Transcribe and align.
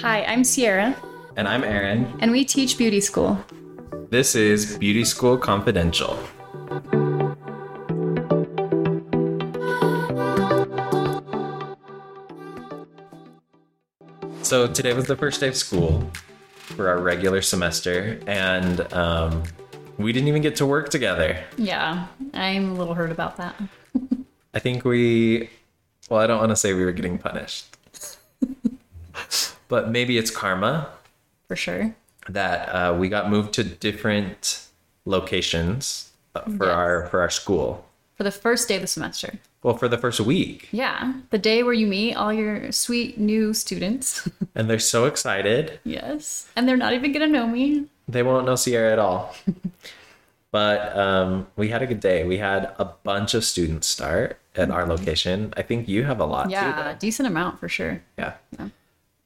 Hi, 0.00 0.24
I'm 0.24 0.44
Sierra, 0.44 0.96
And 1.36 1.46
I'm 1.48 1.64
Aaron. 1.64 2.16
and 2.20 2.30
we 2.30 2.44
teach 2.44 2.76
beauty 2.78 3.00
school. 3.00 3.38
This 4.10 4.34
is 4.34 4.78
Beauty 4.78 5.04
School 5.04 5.36
Confidential. 5.36 6.18
So 14.42 14.66
today 14.66 14.94
was 14.94 15.06
the 15.06 15.16
first 15.16 15.40
day 15.40 15.48
of 15.48 15.56
school 15.56 16.10
for 16.52 16.88
our 16.88 16.98
regular 17.00 17.42
semester, 17.42 18.18
and 18.26 18.80
um, 18.92 19.42
we 19.98 20.12
didn't 20.12 20.28
even 20.28 20.42
get 20.42 20.56
to 20.56 20.66
work 20.66 20.88
together. 20.88 21.42
Yeah, 21.58 22.06
I'm 22.32 22.70
a 22.70 22.74
little 22.74 22.94
hurt 22.94 23.10
about 23.12 23.36
that. 23.36 23.54
I 24.54 24.58
think 24.58 24.84
we, 24.84 25.50
well, 26.08 26.20
I 26.20 26.26
don't 26.26 26.38
want 26.38 26.50
to 26.50 26.56
say 26.56 26.72
we 26.72 26.84
were 26.84 26.92
getting 26.92 27.18
punished, 27.18 27.76
but 29.68 29.90
maybe 29.90 30.18
it's 30.18 30.30
karma 30.30 30.88
For 31.48 31.56
sure. 31.56 31.94
that 32.28 32.68
uh, 32.68 32.94
we 32.98 33.08
got 33.08 33.30
moved 33.30 33.52
to 33.54 33.64
different 33.64 34.66
locations 35.04 36.10
uh, 36.34 36.42
for 36.42 36.66
Yes. 36.66 36.74
our 36.74 37.06
for 37.06 37.20
our 37.20 37.30
school. 37.30 37.84
For 38.16 38.24
the 38.24 38.30
first 38.32 38.66
day 38.68 38.74
of 38.76 38.80
the 38.82 38.88
semester. 38.88 39.38
Well, 39.62 39.76
for 39.76 39.88
the 39.88 39.98
first 39.98 40.20
week, 40.20 40.68
Yeah, 40.72 41.14
the 41.30 41.38
day 41.38 41.62
where 41.62 41.72
you 41.72 41.86
meet 41.86 42.14
all 42.14 42.32
your 42.32 42.70
sweet 42.72 43.18
new 43.18 43.52
students. 43.54 44.28
and 44.54 44.68
they're 44.70 44.78
so 44.78 45.04
excited. 45.06 45.80
yes. 45.84 46.48
And 46.56 46.68
they're 46.68 46.76
not 46.76 46.92
even 46.94 47.12
going 47.12 47.26
to 47.26 47.32
know 47.32 47.46
me. 47.46 47.86
They 48.08 48.22
won't 48.22 48.46
know 48.46 48.56
Sierra 48.56 48.92
at 48.92 48.98
all. 48.98 49.34
but 50.50 50.96
um, 50.96 51.46
we 51.56 51.68
had 51.68 51.82
a 51.82 51.86
good 51.86 52.00
day. 52.00 52.24
We 52.24 52.38
had 52.38 52.72
a 52.78 52.86
bunch 53.04 53.34
of 53.34 53.44
students 53.44 53.86
start 53.86 54.38
at 54.56 54.70
our 54.70 54.86
location. 54.86 55.52
I 55.56 55.62
think 55.62 55.88
you 55.88 56.04
have 56.04 56.20
a 56.20 56.24
lot 56.24 56.44
too. 56.46 56.50
Yeah, 56.52 56.92
though. 56.92 56.98
decent 56.98 57.26
amount 57.28 57.58
for 57.60 57.68
sure. 57.68 58.00
Yeah. 58.18 58.34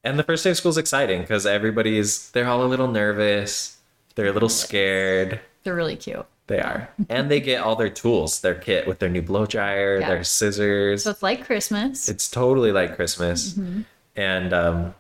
And 0.05 0.19
the 0.19 0.23
first 0.25 0.43
day 0.45 0.51
of 0.51 0.57
school 0.57 0.71
is 0.71 0.79
exciting 0.79 1.21
because 1.21 1.47
everybody's 1.47 2.31
they're 2.33 2.47
all 2.49 2.65
a 2.65 2.67
little 2.67 2.89
nervous. 2.89 3.77
They're 4.15 4.27
a 4.27 4.33
little 4.33 4.49
scared. 4.49 5.41
They're 5.63 5.75
really 5.75 5.97
cute. 5.97 6.27
They 6.49 6.59
are. 6.61 6.91
And 7.09 7.31
they 7.31 7.41
get 7.41 7.63
all 7.63 7.77
their 7.77 7.89
tools, 7.89 8.41
their 8.41 8.57
kit 8.57 8.87
with 8.87 8.99
their 8.99 9.09
new 9.09 9.23
blow 9.23 9.47
dryer, 9.47 10.01
Yeah. 10.01 10.09
their 10.09 10.25
scissors. 10.25 11.05
So 11.05 11.11
it's 11.11 11.23
like 11.23 11.45
Christmas. 11.47 12.09
it's 12.09 12.29
totally 12.31 12.73
like 12.73 12.97
Christmas. 12.97 13.53
Mm-hmm. 13.55 13.83
And 14.17 14.53
um 14.53 14.95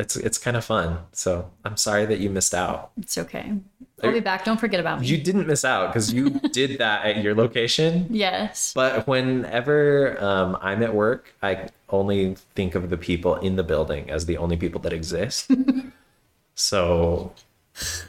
it's 0.00 0.16
it's 0.16 0.38
kind 0.38 0.56
of 0.56 0.64
fun. 0.64 0.98
So 1.12 1.50
I'm 1.64 1.76
sorry 1.76 2.06
that 2.06 2.18
you 2.18 2.30
missed 2.30 2.54
out. 2.54 2.90
It's 2.96 3.18
okay. 3.18 3.52
I'll 4.02 4.12
be 4.12 4.20
back. 4.20 4.44
Don't 4.44 4.58
forget 4.58 4.80
about 4.80 5.00
me. 5.00 5.06
You 5.06 5.18
didn't 5.18 5.46
miss 5.46 5.64
out 5.64 5.88
because 5.88 6.12
you 6.12 6.30
did 6.52 6.78
that 6.78 7.04
at 7.04 7.22
your 7.22 7.34
location. 7.34 8.06
yes. 8.10 8.72
But 8.74 9.06
whenever 9.06 10.22
um, 10.22 10.56
I'm 10.62 10.82
at 10.82 10.94
work, 10.94 11.34
I 11.42 11.68
only 11.90 12.34
think 12.54 12.74
of 12.74 12.88
the 12.88 12.96
people 12.96 13.34
in 13.36 13.56
the 13.56 13.62
building 13.62 14.10
as 14.10 14.26
the 14.26 14.38
only 14.38 14.56
people 14.56 14.80
that 14.80 14.92
exist. 14.92 15.50
so 16.54 17.32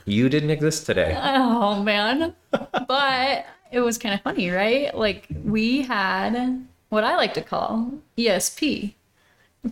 you 0.06 0.30
didn't 0.30 0.50
exist 0.50 0.86
today. 0.86 1.17
Oh 1.22 1.84
man. 1.84 2.36
but 2.88 3.45
it 3.72 3.81
was 3.81 3.97
kind 3.97 4.16
of 4.16 4.22
funny, 4.22 4.50
right? 4.50 4.95
Like 4.95 5.28
we 5.44 5.81
had 5.81 6.66
what 6.89 7.03
I 7.03 7.16
like 7.17 7.34
to 7.34 7.42
call 7.42 7.92
ESP 8.17 8.94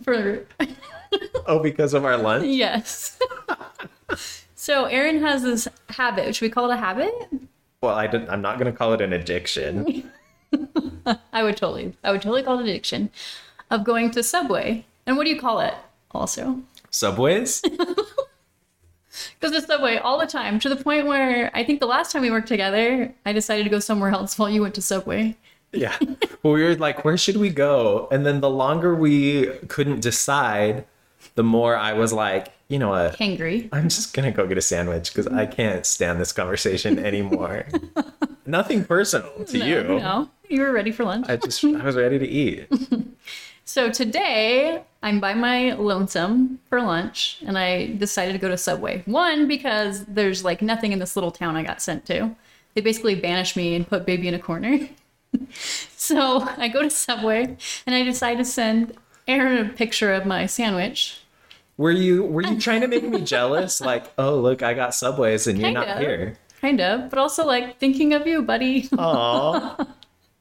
for 0.02 0.46
Oh, 1.46 1.58
because 1.58 1.94
of 1.94 2.04
our 2.04 2.16
lunch? 2.16 2.44
yes. 2.46 3.18
so 4.54 4.84
Aaron 4.84 5.20
has 5.20 5.42
this 5.42 5.66
habit. 5.88 6.34
Should 6.34 6.44
we 6.44 6.50
call 6.50 6.70
it 6.70 6.74
a 6.74 6.76
habit? 6.76 7.12
Well, 7.82 7.94
I 7.94 8.06
didn't, 8.06 8.28
I'm 8.30 8.42
not 8.42 8.58
going 8.58 8.70
to 8.70 8.76
call 8.76 8.92
it 8.92 9.00
an 9.00 9.12
addiction. 9.12 10.10
I 11.32 11.42
would 11.42 11.56
totally, 11.56 11.94
I 12.04 12.12
would 12.12 12.22
totally 12.22 12.42
call 12.42 12.58
it 12.58 12.62
addiction 12.64 13.10
of 13.70 13.84
going 13.84 14.10
to 14.12 14.22
Subway. 14.22 14.84
And 15.06 15.16
what 15.16 15.24
do 15.24 15.30
you 15.30 15.40
call 15.40 15.60
it? 15.60 15.74
Also, 16.12 16.60
Subways? 16.90 17.60
because 17.62 19.52
the 19.52 19.62
Subway 19.62 19.96
all 19.96 20.18
the 20.18 20.26
time 20.26 20.58
to 20.60 20.68
the 20.68 20.76
point 20.76 21.06
where 21.06 21.50
I 21.54 21.64
think 21.64 21.80
the 21.80 21.86
last 21.86 22.12
time 22.12 22.22
we 22.22 22.30
worked 22.30 22.48
together, 22.48 23.14
I 23.24 23.32
decided 23.32 23.64
to 23.64 23.70
go 23.70 23.78
somewhere 23.78 24.10
else 24.10 24.38
while 24.38 24.50
you 24.50 24.60
went 24.60 24.74
to 24.74 24.82
Subway. 24.82 25.36
Yeah. 25.72 25.96
Well, 26.42 26.54
we 26.54 26.64
were 26.64 26.74
like, 26.76 27.04
where 27.04 27.16
should 27.16 27.36
we 27.36 27.48
go? 27.50 28.08
And 28.10 28.26
then 28.26 28.40
the 28.40 28.50
longer 28.50 28.94
we 28.94 29.46
couldn't 29.68 30.00
decide, 30.00 30.84
the 31.34 31.42
more 31.42 31.76
I 31.76 31.92
was 31.92 32.12
like, 32.12 32.52
you 32.68 32.78
know 32.78 32.90
what? 32.90 33.18
Hangry. 33.18 33.68
I'm 33.72 33.88
just 33.88 34.14
going 34.14 34.30
to 34.30 34.36
go 34.36 34.46
get 34.46 34.58
a 34.58 34.62
sandwich 34.62 35.12
because 35.12 35.26
I 35.26 35.46
can't 35.46 35.84
stand 35.84 36.20
this 36.20 36.32
conversation 36.32 36.98
anymore. 36.98 37.66
Nothing 38.46 38.84
personal 38.84 39.44
to 39.46 39.58
you. 39.58 39.82
No, 39.82 40.30
you 40.48 40.62
were 40.62 40.72
ready 40.72 40.90
for 40.92 41.04
lunch. 41.04 41.26
I 41.28 41.36
just, 41.36 41.64
I 41.64 41.84
was 41.84 41.96
ready 41.96 42.18
to 42.18 42.26
eat. 42.26 42.68
So 43.70 43.88
today 43.88 44.82
I'm 45.00 45.20
by 45.20 45.32
my 45.32 45.74
lonesome 45.74 46.58
for 46.68 46.82
lunch 46.82 47.38
and 47.46 47.56
I 47.56 47.94
decided 47.94 48.32
to 48.32 48.38
go 48.40 48.48
to 48.48 48.58
Subway. 48.58 49.04
One, 49.06 49.46
because 49.46 50.04
there's 50.06 50.44
like 50.44 50.60
nothing 50.60 50.90
in 50.90 50.98
this 50.98 51.14
little 51.14 51.30
town 51.30 51.54
I 51.54 51.62
got 51.62 51.80
sent 51.80 52.04
to. 52.06 52.34
They 52.74 52.80
basically 52.80 53.14
banished 53.14 53.56
me 53.56 53.76
and 53.76 53.86
put 53.86 54.04
baby 54.04 54.26
in 54.26 54.34
a 54.34 54.40
corner. 54.40 54.88
so 55.96 56.48
I 56.56 56.66
go 56.66 56.82
to 56.82 56.90
Subway 56.90 57.56
and 57.86 57.94
I 57.94 58.02
decide 58.02 58.38
to 58.38 58.44
send 58.44 58.96
Aaron 59.30 59.66
a 59.66 59.68
picture 59.70 60.12
of 60.12 60.26
my 60.26 60.46
sandwich. 60.46 61.20
Were 61.76 61.90
you, 61.90 62.24
were 62.24 62.42
you 62.42 62.60
trying 62.60 62.80
to 62.82 62.88
make 62.88 63.04
me 63.04 63.20
jealous? 63.22 63.80
Like, 63.80 64.12
oh, 64.18 64.38
look, 64.38 64.62
I 64.62 64.74
got 64.74 64.94
Subways 64.94 65.46
and 65.46 65.58
you're 65.58 65.70
not 65.70 65.88
of. 65.88 65.98
here. 65.98 66.36
Kind 66.60 66.80
of, 66.80 67.08
but 67.08 67.18
also 67.18 67.46
like 67.46 67.78
thinking 67.78 68.12
of 68.12 68.26
you, 68.26 68.42
buddy. 68.42 68.88
Aw. 68.98 69.86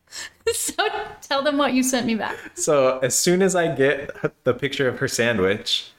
so 0.53 0.73
tell 1.22 1.44
them 1.44 1.57
what 1.57 1.73
you 1.73 1.83
sent 1.83 2.05
me 2.05 2.16
back. 2.16 2.38
So 2.55 3.00
as 3.00 3.17
soon 3.17 3.41
as 3.41 3.55
I 3.55 3.73
get 3.73 4.11
the 4.44 4.53
picture 4.53 4.89
of 4.89 5.00
her 5.00 5.07
sandwich, 5.07 5.91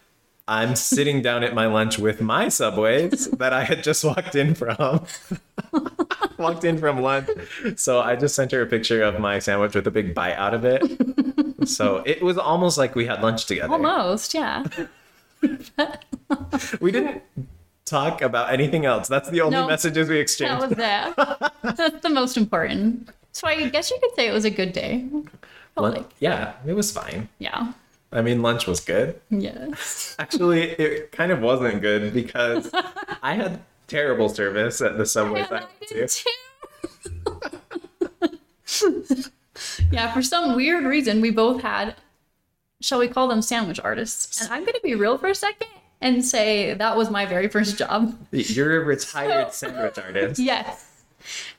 I'm 0.47 0.75
sitting 0.75 1.23
down 1.23 1.45
at 1.45 1.55
my 1.55 1.67
lunch 1.67 1.99
with 1.99 2.21
my 2.21 2.49
subways 2.49 3.31
that 3.31 3.53
I 3.53 3.63
had 3.63 3.85
just 3.85 4.05
walked 4.05 4.35
in 4.35 4.55
from. 4.57 5.07
walked 6.39 6.65
in 6.65 6.77
from 6.77 7.01
lunch. 7.01 7.29
So 7.77 8.01
I 8.01 8.17
just 8.17 8.35
sent 8.35 8.51
her 8.51 8.61
a 8.61 8.67
picture 8.67 9.03
of 9.03 9.21
my 9.21 9.39
sandwich 9.39 9.75
with 9.77 9.87
a 9.87 9.93
big 9.93 10.13
bite 10.13 10.35
out 10.35 10.53
of 10.53 10.65
it. 10.65 10.83
So 11.65 12.03
it 12.07 12.23
was 12.23 12.39
almost 12.39 12.79
like 12.79 12.95
we 12.95 13.07
had 13.07 13.23
lunch 13.23 13.47
together. 13.47 13.73
Almost, 13.73 14.35
yeah. 14.35 14.65
We 16.81 16.93
didn't 16.93 17.23
talk 17.87 18.21
about 18.23 18.53
anything 18.53 18.85
else. 18.85 19.09
That's 19.09 19.31
the 19.31 19.41
only 19.41 19.57
No, 19.57 19.67
messages 19.67 20.09
we 20.09 20.19
exchanged. 20.19 20.63
That 20.63 20.69
was 20.69 21.17
that. 21.17 21.53
That's 21.77 22.03
the 22.03 22.11
most 22.11 22.37
important. 22.37 23.09
So 23.33 23.49
I 23.49 23.69
guess 23.69 23.91
you 23.91 23.99
could 24.03 24.15
say 24.15 24.29
it 24.29 24.33
was 24.33 24.45
a 24.45 24.51
good 24.51 24.73
day. 24.73 25.07
Like, 25.77 26.05
yeah, 26.19 26.55
it 26.67 26.75
was 26.75 26.93
fine. 26.93 27.29
yeah. 27.39 27.73
I 28.13 28.23
mean, 28.23 28.43
lunch 28.43 28.67
was 28.67 28.81
good. 28.81 29.21
Yes. 29.31 30.17
Actually, 30.19 30.71
it 30.73 31.13
kind 31.13 31.31
of 31.31 31.41
wasn't 31.41 31.81
good 31.81 32.13
because 32.13 32.69
I 33.23 33.35
had 33.35 33.61
terrible 33.87 34.29
service 34.29 34.81
at 34.81 34.99
the 34.99 35.07
subways 35.07 35.47
I 35.49 35.53
went 35.53 35.69
to. 38.67 39.31
Yeah, 39.91 40.13
for 40.13 40.23
some 40.23 40.55
weird 40.55 40.85
reason, 40.85 41.21
we 41.21 41.31
both 41.31 41.63
had, 41.63 41.95
shall 42.81 42.99
we 42.99 43.09
call 43.09 43.29
them 43.29 43.43
sandwich 43.43 43.81
artists? 43.83 44.41
And 44.41 44.53
I'm 44.53 44.61
going 44.61 44.75
to 44.75 44.81
be 44.83 44.95
real 44.95 45.19
for 45.19 45.29
a 45.29 45.35
second 45.35 45.69
and 46.01 46.25
say 46.25 46.75
that 46.75 46.97
was 46.97 47.11
my 47.11 47.27
very 47.27 47.49
first 47.49 47.77
job. 47.79 48.17
You're 48.31 48.83
a 48.83 48.85
retired 48.85 49.53
sandwich 49.53 49.99
artist. 49.99 50.41
Yes. 50.41 51.05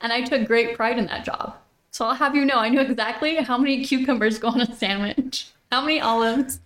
And 0.00 0.12
I 0.12 0.22
took 0.22 0.46
great 0.46 0.76
pride 0.76 0.98
in 0.98 1.06
that 1.06 1.24
job. 1.24 1.56
So 1.90 2.06
I'll 2.06 2.14
have 2.14 2.34
you 2.34 2.44
know, 2.44 2.56
I 2.56 2.68
knew 2.68 2.80
exactly 2.80 3.36
how 3.36 3.58
many 3.58 3.84
cucumbers 3.84 4.38
go 4.38 4.48
on 4.48 4.60
a 4.62 4.74
sandwich, 4.74 5.48
how 5.70 5.82
many 5.82 6.00
olives, 6.00 6.60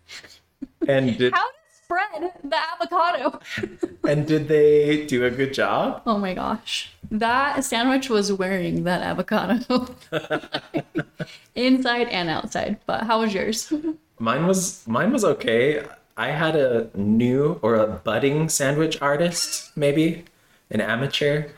And 0.87 1.19
did 1.19 1.33
how 1.34 1.47
spread 1.86 2.32
the 2.42 2.56
avocado. 2.56 3.41
and 4.08 4.26
did 4.26 4.48
they 4.48 5.06
do 5.06 5.24
a 5.24 5.30
good 5.30 5.54
job? 5.54 6.02
Oh 6.06 6.19
my 6.19 6.34
gosh. 6.34 6.92
That 7.10 7.64
sandwich 7.64 8.10
was 8.10 8.32
wearing 8.32 8.84
that 8.84 9.02
avocado 9.02 9.86
inside 11.54 12.08
and 12.08 12.28
outside. 12.28 12.78
But 12.86 13.04
how 13.04 13.20
was 13.20 13.32
yours? 13.32 13.72
Mine 14.19 14.47
was 14.47 14.86
mine 14.88 15.12
was 15.12 15.24
okay. 15.24 15.84
I 16.16 16.28
had 16.28 16.56
a 16.56 16.91
new 16.94 17.60
or 17.62 17.77
a 17.77 17.86
budding 17.86 18.48
sandwich 18.48 19.00
artist, 19.00 19.77
maybe 19.77 20.24
an 20.71 20.80
amateur, 20.80 21.50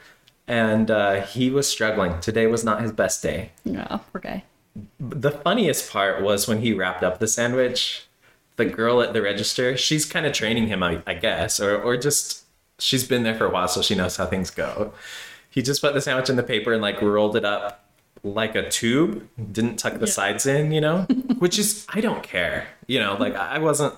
and 0.46 0.90
uh, 0.90 1.22
he 1.22 1.48
was 1.48 1.68
struggling. 1.68 2.20
Today 2.20 2.46
was 2.46 2.64
not 2.64 2.82
his 2.82 2.92
best 2.92 3.22
day. 3.22 3.52
Yeah, 3.64 4.00
okay. 4.16 4.44
The 4.98 5.30
funniest 5.30 5.90
part 5.90 6.22
was 6.22 6.48
when 6.48 6.60
he 6.60 6.72
wrapped 6.72 7.02
up 7.02 7.18
the 7.18 7.28
sandwich. 7.28 8.07
The 8.58 8.66
girl 8.66 9.00
at 9.00 9.14
the 9.14 9.22
register, 9.22 9.76
she's 9.76 10.04
kind 10.04 10.26
of 10.26 10.32
training 10.32 10.66
him, 10.66 10.82
I, 10.82 11.02
I 11.06 11.14
guess, 11.14 11.58
or 11.58 11.80
or 11.80 11.96
just 11.96 12.44
she's 12.78 13.06
been 13.06 13.22
there 13.22 13.34
for 13.34 13.46
a 13.46 13.50
while, 13.50 13.68
so 13.68 13.82
she 13.82 13.94
knows 13.94 14.16
how 14.16 14.26
things 14.26 14.50
go. 14.50 14.92
He 15.50 15.62
just 15.62 15.80
put 15.80 15.94
the 15.94 16.00
sandwich 16.00 16.28
in 16.28 16.36
the 16.36 16.42
paper 16.42 16.72
and 16.72 16.82
like 16.82 17.00
rolled 17.00 17.36
it 17.36 17.44
up 17.44 17.84
like 18.22 18.54
a 18.54 18.68
tube, 18.68 19.28
didn't 19.52 19.76
tuck 19.76 19.98
the 19.98 20.06
sides 20.06 20.46
in, 20.46 20.72
you 20.72 20.80
know, 20.80 21.02
which 21.38 21.58
is 21.58 21.86
I 21.88 22.00
don't 22.00 22.22
care, 22.22 22.66
you 22.86 22.98
know, 22.98 23.16
like 23.18 23.34
I 23.34 23.58
wasn't 23.58 23.94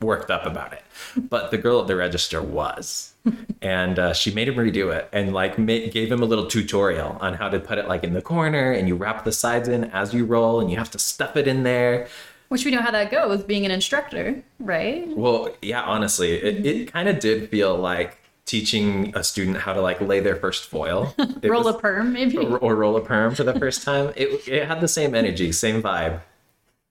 worked 0.00 0.30
up 0.30 0.46
about 0.46 0.72
it, 0.72 0.82
but 1.16 1.50
the 1.50 1.58
girl 1.58 1.80
at 1.80 1.88
the 1.88 1.96
register 1.96 2.40
was, 2.40 3.14
and 3.62 3.98
uh, 3.98 4.12
she 4.12 4.32
made 4.32 4.48
him 4.48 4.54
redo 4.54 4.94
it 4.94 5.08
and 5.12 5.32
like 5.32 5.56
gave 5.66 6.10
him 6.10 6.22
a 6.22 6.26
little 6.26 6.46
tutorial 6.46 7.18
on 7.20 7.34
how 7.34 7.48
to 7.48 7.58
put 7.58 7.78
it 7.78 7.88
like 7.88 8.04
in 8.04 8.12
the 8.12 8.22
corner 8.22 8.72
and 8.72 8.88
you 8.88 8.94
wrap 8.94 9.24
the 9.24 9.32
sides 9.32 9.68
in 9.68 9.84
as 9.84 10.14
you 10.14 10.24
roll 10.24 10.60
and 10.60 10.70
you 10.70 10.76
have 10.76 10.90
to 10.90 10.98
stuff 10.98 11.36
it 11.36 11.48
in 11.48 11.62
there. 11.64 12.06
Which 12.54 12.64
we 12.64 12.70
know 12.70 12.82
how 12.82 12.92
that 12.92 13.10
goes, 13.10 13.42
being 13.42 13.64
an 13.64 13.72
instructor, 13.72 14.40
right? 14.60 15.08
Well, 15.08 15.50
yeah, 15.60 15.82
honestly, 15.82 16.34
it, 16.34 16.64
it 16.64 16.92
kind 16.92 17.08
of 17.08 17.18
did 17.18 17.50
feel 17.50 17.76
like 17.76 18.16
teaching 18.44 19.10
a 19.16 19.24
student 19.24 19.56
how 19.56 19.72
to 19.72 19.80
like 19.80 20.00
lay 20.00 20.20
their 20.20 20.36
first 20.36 20.66
foil. 20.70 21.12
Roll 21.42 21.64
was- 21.64 21.74
a 21.74 21.78
perm, 21.80 22.12
maybe. 22.12 22.38
or, 22.38 22.58
or 22.58 22.76
roll 22.76 22.96
a 22.96 23.00
perm 23.00 23.34
for 23.34 23.42
the 23.42 23.58
first 23.58 23.82
time. 23.82 24.12
It, 24.14 24.46
it 24.46 24.68
had 24.68 24.80
the 24.80 24.86
same 24.86 25.16
energy, 25.16 25.50
same 25.50 25.82
vibe. 25.82 26.20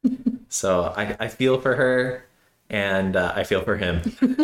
So 0.49 0.93
I, 0.97 1.15
I 1.17 1.27
feel 1.29 1.61
for 1.61 1.75
her 1.77 2.25
and 2.69 3.15
uh, 3.15 3.31
I 3.33 3.45
feel 3.45 3.61
for 3.63 3.77
him. 3.77 4.01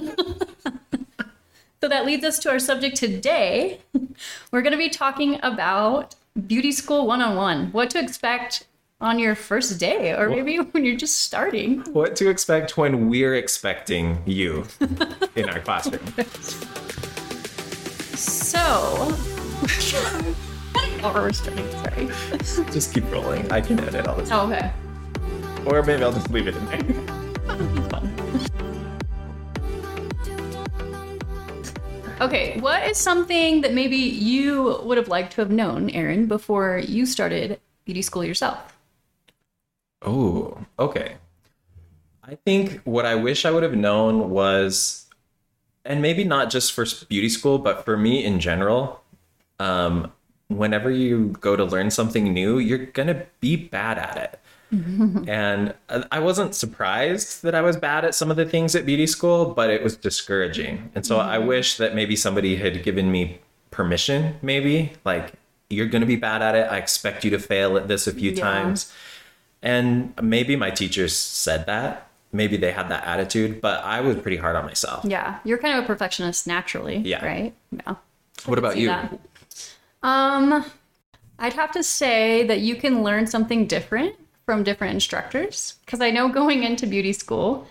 So 1.81 1.87
that 1.87 2.05
leads 2.05 2.23
us 2.25 2.39
to 2.39 2.49
our 2.49 2.59
subject 2.59 2.95
today. 2.97 3.79
We're 4.51 4.61
going 4.61 4.71
to 4.71 4.77
be 4.77 4.89
talking 4.89 5.39
about 5.43 6.15
Beauty 6.47 6.71
School 6.73 7.05
101. 7.07 7.71
What 7.71 7.89
to 7.91 7.99
expect 7.99 8.65
on 9.01 9.17
your 9.17 9.33
first 9.33 9.79
day, 9.79 10.13
or 10.13 10.29
maybe 10.29 10.57
when 10.71 10.85
you're 10.85 10.97
just 10.97 11.19
starting. 11.19 11.79
What 11.93 12.15
to 12.17 12.29
expect 12.29 12.77
when 12.77 13.09
we're 13.09 13.35
expecting 13.35 14.21
you 14.25 14.65
in 15.35 15.49
our 15.49 15.59
classroom. 15.59 16.01
So. 18.19 18.59
oh, 21.03 21.11
we're 21.15 21.31
starting, 21.31 21.71
sorry. 21.71 22.07
Just 22.69 22.93
keep 22.93 23.09
rolling. 23.09 23.49
I 23.49 23.61
can 23.61 23.79
edit 23.79 24.07
all 24.07 24.17
this. 24.17 24.29
Oh, 24.29 24.45
okay. 24.51 24.73
Or 25.65 25.81
maybe 25.83 26.03
I'll 26.03 26.11
just 26.11 26.29
leave 26.29 26.47
it 26.47 26.55
in 26.57 26.65
there. 26.65 26.83
Okay, 32.19 32.59
what 32.59 32.85
is 32.89 32.97
something 32.97 33.61
that 33.61 33.73
maybe 33.73 33.95
you 33.95 34.81
would 34.83 34.97
have 34.97 35.07
liked 35.07 35.31
to 35.35 35.41
have 35.41 35.51
known, 35.51 35.89
Aaron, 35.91 36.25
before 36.25 36.79
you 36.79 37.05
started 37.05 37.57
beauty 37.85 38.01
school 38.01 38.25
yourself? 38.25 38.78
Oh, 40.01 40.57
okay. 40.77 41.15
I 42.23 42.35
think 42.35 42.79
what 42.83 43.05
I 43.05 43.15
wish 43.15 43.45
I 43.45 43.51
would 43.51 43.63
have 43.63 43.75
known 43.75 44.29
was, 44.29 45.05
and 45.83 46.01
maybe 46.01 46.23
not 46.23 46.49
just 46.49 46.73
for 46.73 46.85
beauty 47.07 47.29
school, 47.29 47.57
but 47.57 47.83
for 47.85 47.97
me 47.97 48.23
in 48.23 48.39
general, 48.39 49.01
um, 49.59 50.11
whenever 50.47 50.89
you 50.91 51.35
go 51.41 51.55
to 51.55 51.63
learn 51.63 51.89
something 51.91 52.33
new, 52.33 52.59
you're 52.59 52.85
gonna 52.85 53.25
be 53.39 53.55
bad 53.55 53.97
at 53.97 54.17
it. 54.17 54.39
and 55.27 55.73
I 56.11 56.19
wasn't 56.19 56.53
surprised 56.53 57.41
that 57.41 57.55
I 57.55 57.61
was 57.61 57.75
bad 57.75 58.05
at 58.05 58.13
some 58.13 58.29
of 58.29 58.37
the 58.37 58.45
things 58.45 58.75
at 58.75 58.85
beauty 58.85 59.07
school, 59.07 59.45
but 59.53 59.71
it 59.71 59.83
was 59.83 59.97
discouraging. 59.97 60.91
And 60.93 61.05
so 61.05 61.17
I 61.19 61.39
wish 61.39 61.77
that 61.77 61.95
maybe 61.95 62.15
somebody 62.15 62.55
had 62.55 62.83
given 62.83 63.11
me 63.11 63.39
permission, 63.71 64.35
maybe 64.43 64.93
like, 65.03 65.33
you're 65.71 65.87
gonna 65.87 66.05
be 66.05 66.15
bad 66.15 66.41
at 66.43 66.55
it. 66.55 66.71
I 66.71 66.77
expect 66.77 67.23
you 67.23 67.31
to 67.31 67.39
fail 67.39 67.77
at 67.77 67.87
this 67.87 68.05
a 68.07 68.13
few 68.13 68.31
Yeah. 68.31 68.41
times. 68.41 68.91
And 69.61 70.13
maybe 70.21 70.55
my 70.55 70.69
teachers 70.71 71.15
said 71.15 71.65
that. 71.65 72.07
Maybe 72.31 72.57
they 72.57 72.71
had 72.71 72.89
that 72.89 73.05
attitude, 73.05 73.59
but 73.59 73.83
I 73.83 74.01
was 74.01 74.15
pretty 74.17 74.37
hard 74.37 74.55
on 74.55 74.65
myself. 74.65 75.03
Yeah, 75.03 75.39
you're 75.43 75.57
kind 75.57 75.77
of 75.77 75.83
a 75.83 75.87
perfectionist 75.87 76.45
naturally, 76.45 76.97
Yeah. 76.99 77.25
right? 77.25 77.53
Yeah. 77.71 77.95
What 78.45 78.59
about 78.59 78.77
you? 78.77 78.87
that. 78.87 79.19
Um, 80.03 80.63
I'd 81.39 81.53
have 81.53 81.71
to 81.71 81.83
say 81.83 82.43
that 82.45 82.59
you 82.59 82.75
can 82.75 83.03
learn 83.03 83.25
something 83.27 83.65
different 83.65 84.15
from 84.45 84.63
different 84.63 84.93
instructors 84.93 85.75
because 85.85 86.01
I 86.01 86.11
know 86.11 86.29
going 86.29 86.63
into 86.63 86.85
beauty 86.87 87.13
school, 87.13 87.67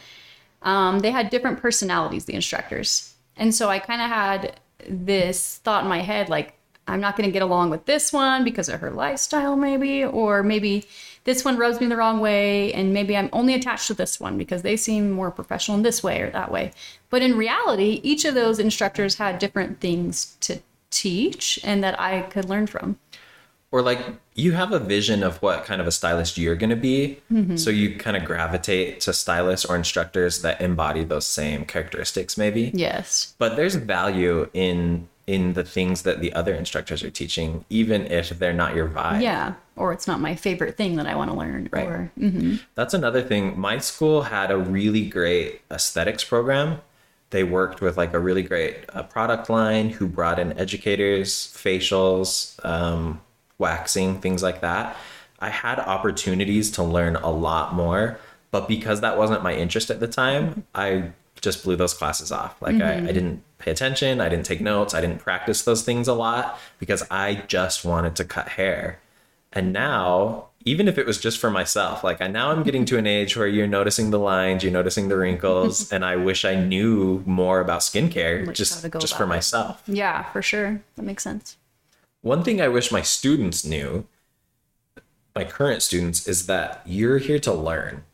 um, 0.63 0.99
they 1.01 1.11
had 1.11 1.31
different 1.31 1.61
personalities, 1.61 2.25
the 2.25 2.35
instructors, 2.35 3.15
and 3.37 3.55
so 3.55 3.69
I 3.69 3.79
kind 3.79 4.03
of 4.03 4.09
had 4.09 4.59
this 4.89 5.59
thought 5.59 5.85
in 5.85 5.89
my 5.89 6.01
head 6.01 6.29
like 6.29 6.55
I'm 6.89 7.01
not 7.01 7.17
going 7.17 7.29
to 7.29 7.33
get 7.33 7.43
along 7.43 7.71
with 7.71 7.85
this 7.85 8.13
one 8.13 8.45
because 8.45 8.69
of 8.69 8.81
her 8.81 8.91
lifestyle, 8.91 9.57
maybe, 9.57 10.03
or 10.05 10.43
maybe 10.43 10.87
this 11.29 11.45
one 11.45 11.59
rubs 11.59 11.79
me 11.79 11.87
the 11.87 11.97
wrong 11.97 12.21
way, 12.21 12.73
and 12.73 12.95
maybe 12.95 13.15
I'm 13.15 13.29
only 13.35 13.53
attached 13.53 13.87
to 13.89 13.95
this 13.95 14.19
one 14.19 14.39
because 14.39 14.63
they 14.63 14.79
seem 14.79 15.11
more 15.11 15.31
professional 15.31 15.77
in 15.77 15.83
this 15.83 16.03
way 16.03 16.23
or 16.23 16.31
that 16.31 16.51
way. 16.51 16.73
But 17.11 17.21
in 17.21 17.37
reality, 17.37 18.01
each 18.03 18.25
of 18.25 18.35
those 18.35 18.59
instructors 18.59 19.17
had 19.17 19.39
different 19.39 19.79
things 19.79 20.39
to 20.41 20.61
teach 20.89 21.61
and 21.63 21.85
that 21.85 22.01
I 22.01 22.23
could 22.23 22.49
learn 22.49 22.67
from. 22.67 22.99
Or 23.71 23.83
like 23.83 24.01
you 24.37 24.53
have 24.53 24.73
a 24.73 24.79
vision 24.79 25.23
of 25.23 25.37
what 25.43 25.67
kind 25.67 25.83
of 25.83 25.87
a 25.87 25.93
stylist 25.93 26.39
you're 26.39 26.57
going 26.57 26.71
to 26.71 26.77
be. 26.77 27.21
Mm-hmm. 27.31 27.57
So 27.57 27.69
you 27.69 27.99
kind 27.99 28.17
of 28.17 28.25
gravitate 28.25 29.01
to 29.03 29.13
stylists 29.13 29.67
or 29.67 29.77
instructors 29.77 30.41
that 30.41 30.63
embody 30.63 31.05
those 31.05 31.27
same 31.27 31.67
characteristics, 31.67 32.39
maybe. 32.39 32.71
Yes. 32.73 33.35
But 33.37 33.57
there's 33.57 33.75
value 33.75 34.49
in 34.55 35.09
in 35.29 35.53
the 35.53 35.63
things 35.63 36.03
that 36.03 36.21
the 36.21 36.33
other 36.33 36.55
instructors 36.55 37.05
are 37.05 37.11
teaching, 37.11 37.67
even 37.69 38.07
if 38.07 38.31
they're 38.31 38.55
not 38.55 38.75
your 38.75 38.89
vibe. 38.89 39.21
Yeah. 39.21 39.53
Or 39.79 39.93
it's 39.93 40.07
not 40.07 40.21
my 40.21 40.35
favorite 40.35 40.77
thing 40.77 40.97
that 40.97 41.07
I 41.07 41.15
want 41.15 41.31
to 41.31 41.37
learn. 41.37 41.69
Right. 41.73 41.87
Or 41.87 42.13
mhm. 42.19 42.61
That's 42.75 42.95
another 42.95 43.23
thing. 43.23 43.59
My 43.59 43.79
school 43.79 44.23
had 44.23 44.51
a 44.51 44.59
really 44.59 45.09
great 45.09 45.63
aesthetics 45.71 46.25
program. 46.25 46.81
They 47.31 47.45
worked 47.45 47.81
with 47.81 47.97
like 47.97 48.15
a 48.15 48.19
really 48.19 48.43
great 48.43 48.85
uh, 48.93 49.03
product 49.03 49.51
line 49.51 49.91
who 49.91 50.07
brought 50.07 50.39
in 50.39 50.59
educators, 50.59 51.33
facials, 51.33 52.63
um, 52.65 53.21
waxing, 53.59 54.21
things 54.21 54.43
like 54.43 54.61
that. 54.63 54.97
I 55.41 55.51
had 55.51 55.79
opportunities 55.79 56.71
to 56.73 56.83
learn 56.83 57.17
a 57.17 57.31
lot 57.31 57.75
more, 57.75 58.19
but 58.51 58.67
because 58.67 59.03
that 59.03 59.19
wasn't 59.19 59.43
my 59.43 59.55
interest 59.55 59.91
at 59.91 60.01
the 60.01 60.09
time, 60.09 60.65
I 60.75 61.13
just 61.41 61.63
blew 61.63 61.77
those 61.77 61.95
classes 61.95 62.33
off. 62.33 62.61
Like 62.61 62.81
I, 62.81 62.95
I 62.95 63.13
didn't 63.13 63.43
pay 63.59 63.71
attention, 63.71 64.21
I 64.21 64.29
didn't 64.29 64.47
take 64.47 64.61
notes, 64.61 64.95
I 64.95 65.01
didn't 65.01 65.19
practice 65.19 65.63
those 65.63 65.83
things 65.83 66.09
a 66.09 66.15
lot 66.15 66.59
because 66.79 67.05
I 67.11 67.45
just 67.47 67.85
wanted 67.85 68.17
to 68.17 68.25
cut 68.25 68.49
hair. 68.49 68.99
And 69.53 69.73
now, 69.73 70.49
even 70.65 70.89
if 70.89 70.99
it 70.99 71.07
was 71.07 71.19
just 71.19 71.39
for 71.39 71.51
myself, 71.51 72.05
like 72.05 72.21
I 72.21 72.27
now 72.27 72.51
I'm 72.51 72.63
getting 72.63 72.85
to 72.87 72.99
an 72.99 73.07
age 73.07 73.37
where 73.37 73.47
you're 73.47 73.67
noticing 73.67 74.11
the 74.11 74.19
lines, 74.19 74.63
you're 74.63 74.73
noticing 74.73 75.09
the 75.09 75.17
wrinkles, 75.17 75.91
and 75.93 76.05
I 76.05 76.17
wish 76.17 76.45
I 76.45 76.55
knew 76.55 77.23
more 77.27 77.61
about 77.61 77.81
skincare 77.81 78.47
Like 78.47 78.57
just 78.57 78.83
just 79.01 79.17
for 79.17 79.25
it. 79.25 79.29
myself. 79.29 79.83
yeah, 79.87 80.25
for 80.25 80.43
sure. 80.43 80.83
That 80.97 81.03
makes 81.03 81.23
sense. 81.23 81.57
One 82.21 82.43
thing 82.43 82.61
I 82.61 82.69
wish 82.69 82.93
my 82.93 83.03
students 83.03 83.65
knew, 83.65 84.07
my 85.35 85.45
current 85.45 85.83
students, 85.83 86.27
is 86.27 86.47
that 86.47 86.83
you're 86.85 87.19
here 87.19 87.39
to 87.41 87.53
learn. 87.53 88.05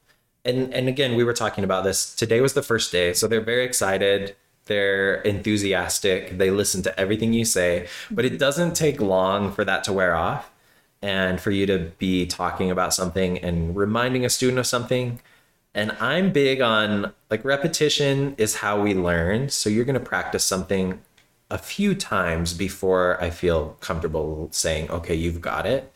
And 0.44 0.72
and 0.72 0.88
again, 0.88 1.16
we 1.16 1.24
were 1.24 1.32
talking 1.32 1.64
about 1.64 1.84
this. 1.84 2.14
Today 2.14 2.40
was 2.40 2.52
the 2.52 2.62
first 2.62 2.92
day, 2.92 3.12
so 3.14 3.26
they're 3.26 3.40
very 3.40 3.64
excited. 3.64 4.36
They're 4.66 5.16
enthusiastic. 5.22 6.38
They 6.38 6.50
listen 6.50 6.82
to 6.84 7.00
everything 7.00 7.32
you 7.32 7.44
say, 7.44 7.88
but 8.10 8.24
it 8.24 8.28
mm-hmm. 8.28 8.38
doesn't 8.38 8.74
take 8.74 9.00
long 9.00 9.52
for 9.52 9.64
that 9.64 9.84
to 9.84 9.92
wear 9.92 10.14
off 10.14 10.50
and 11.04 11.38
for 11.38 11.50
you 11.50 11.66
to 11.66 11.92
be 11.98 12.24
talking 12.24 12.70
about 12.70 12.94
something 12.94 13.38
and 13.40 13.76
reminding 13.76 14.24
a 14.24 14.30
student 14.30 14.58
of 14.58 14.66
something. 14.66 15.20
And 15.74 15.92
I'm 16.00 16.32
big 16.32 16.62
on 16.62 17.12
like 17.30 17.44
repetition 17.44 18.34
is 18.38 18.56
how 18.56 18.80
we 18.80 18.94
learn. 18.94 19.50
So 19.50 19.68
you're 19.68 19.84
going 19.84 20.00
to 20.00 20.00
practice 20.00 20.44
something 20.44 21.02
a 21.50 21.58
few 21.58 21.94
times 21.94 22.54
before 22.54 23.22
I 23.22 23.28
feel 23.28 23.76
comfortable 23.80 24.48
saying, 24.50 24.90
okay, 24.90 25.14
you've 25.14 25.42
got 25.42 25.66
it. 25.66 25.92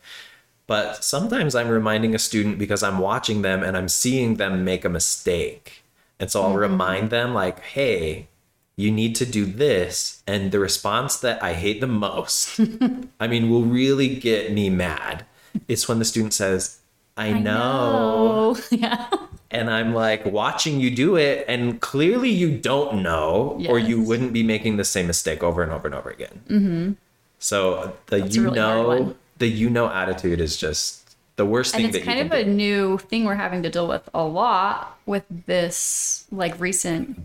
But 0.67 1.03
sometimes 1.03 1.55
I'm 1.55 1.69
reminding 1.69 2.15
a 2.15 2.19
student 2.19 2.59
because 2.59 2.83
I'm 2.83 2.99
watching 2.99 3.41
them 3.41 3.63
and 3.63 3.79
I'm 3.79 3.89
seeing 3.89 4.35
them 4.35 4.63
make 4.63 4.85
a 4.85 4.91
mistake. 4.91 5.85
And 6.21 6.31
so 6.31 6.43
I'll 6.43 6.51
mm-hmm. 6.51 6.59
remind 6.59 7.09
them, 7.09 7.33
like, 7.33 7.61
hey, 7.61 8.29
you 8.79 8.93
need 8.93 9.17
to 9.17 9.27
do 9.27 9.45
this. 9.45 10.23
And 10.25 10.53
the 10.53 10.61
response 10.61 11.17
that 11.17 11.43
I 11.43 11.55
hate 11.55 11.81
the 11.81 11.89
most, 11.89 12.61
I 13.21 13.27
mean, 13.27 13.51
will 13.51 13.65
really 13.65 14.15
get 14.15 14.53
me 14.53 14.71
mad, 14.71 15.27
is 15.67 15.89
when 15.89 15.99
the 15.99 16.05
student 16.05 16.33
says, 16.33 16.79
I, 17.17 17.33
know. 17.33 18.55
Oh, 18.57 18.65
yeah. 18.71 19.11
And 19.51 19.69
I'm 19.69 19.95
like 19.95 20.25
watching 20.25 20.79
you 20.79 20.95
do 20.95 21.17
it, 21.17 21.45
and 21.49 21.81
clearly 21.81 22.31
you 22.31 22.57
don't 22.57 23.03
know, 23.03 23.61
or 23.69 23.81
you 23.81 24.01
wouldn't 24.01 24.33
be 24.33 24.45
making 24.45 24.77
the 24.77 24.85
same 24.85 25.09
mistake 25.09 25.43
over 25.43 25.65
and 25.65 25.73
over 25.73 25.89
and 25.89 25.95
over 25.97 26.11
again. 26.11 26.41
Mm-hmm. 26.49 26.93
So 27.41 27.97
the 28.07 28.21
That's 28.21 28.37
you 28.37 28.45
really 28.45 28.57
know, 28.57 29.17
the 29.39 29.49
you 29.49 29.71
know 29.71 29.91
attitude 29.91 30.41
is 30.41 30.57
just 30.57 31.17
the 31.35 31.47
worst 31.47 31.75
and 31.75 31.83
thing 31.83 31.89
it's 31.89 31.95
that 31.95 32.01
you 32.01 32.05
kind 32.05 32.21
of 32.21 32.31
do. 32.31 32.51
a 32.51 32.55
new 32.55 32.99
thing 32.99 33.25
we're 33.25 33.35
having 33.35 33.65
to 33.65 33.71
deal 33.71 33.89
with 33.89 34.09
a 34.15 34.23
lot 34.23 34.99
with 35.07 35.25
this 35.47 36.27
like 36.31 36.61
recent 36.61 37.19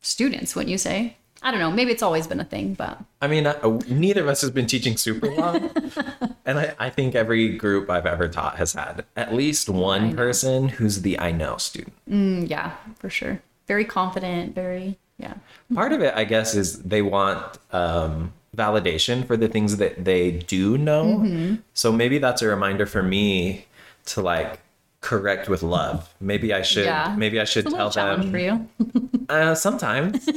students 0.00 0.54
wouldn't 0.54 0.70
you 0.70 0.78
say 0.78 1.16
i 1.42 1.50
don't 1.50 1.60
know 1.60 1.70
maybe 1.70 1.90
it's 1.92 2.02
always 2.02 2.26
been 2.26 2.40
a 2.40 2.44
thing 2.44 2.74
but 2.74 2.98
I 3.20 3.26
mean, 3.26 3.46
uh, 3.46 3.80
neither 3.88 4.22
of 4.22 4.28
us 4.28 4.40
has 4.42 4.50
been 4.52 4.66
teaching 4.66 4.96
super 4.96 5.28
long, 5.34 5.70
and 6.46 6.58
I, 6.60 6.74
I 6.78 6.88
think 6.88 7.16
every 7.16 7.56
group 7.56 7.90
I've 7.90 8.06
ever 8.06 8.28
taught 8.28 8.58
has 8.58 8.74
had 8.74 9.04
at 9.16 9.34
least 9.34 9.68
one 9.68 10.14
person 10.14 10.68
who's 10.68 11.02
the 11.02 11.18
I 11.18 11.32
know 11.32 11.56
student. 11.56 11.94
mm, 12.08 12.48
yeah 12.48 12.76
for 13.00 13.10
sure 13.10 13.42
very 13.66 13.84
confident 13.84 14.54
very 14.54 14.98
yeah 15.18 15.34
Part 15.74 15.92
of 15.92 16.00
it, 16.00 16.14
I 16.14 16.24
guess, 16.24 16.54
is 16.54 16.82
they 16.82 17.02
want 17.02 17.58
um, 17.72 18.32
validation 18.56 19.26
for 19.26 19.36
the 19.36 19.48
things 19.48 19.76
that 19.76 20.02
they 20.04 20.30
do 20.30 20.78
know. 20.78 21.04
Mm-hmm. 21.18 21.54
So 21.74 21.92
maybe 21.92 22.16
that's 22.18 22.40
a 22.40 22.46
reminder 22.48 22.86
for 22.86 23.02
me 23.02 23.66
to 24.06 24.22
like 24.22 24.60
correct 25.02 25.48
with 25.48 25.62
love. 25.62 26.14
Maybe 26.20 26.54
I 26.54 26.62
should. 26.62 26.86
yeah 26.86 27.14
Maybe 27.18 27.38
I 27.38 27.44
should 27.44 27.66
tell 27.68 27.90
them. 27.90 28.30
for 28.30 28.38
you 28.38 28.66
Uh, 29.28 29.54
sometimes, 29.54 30.28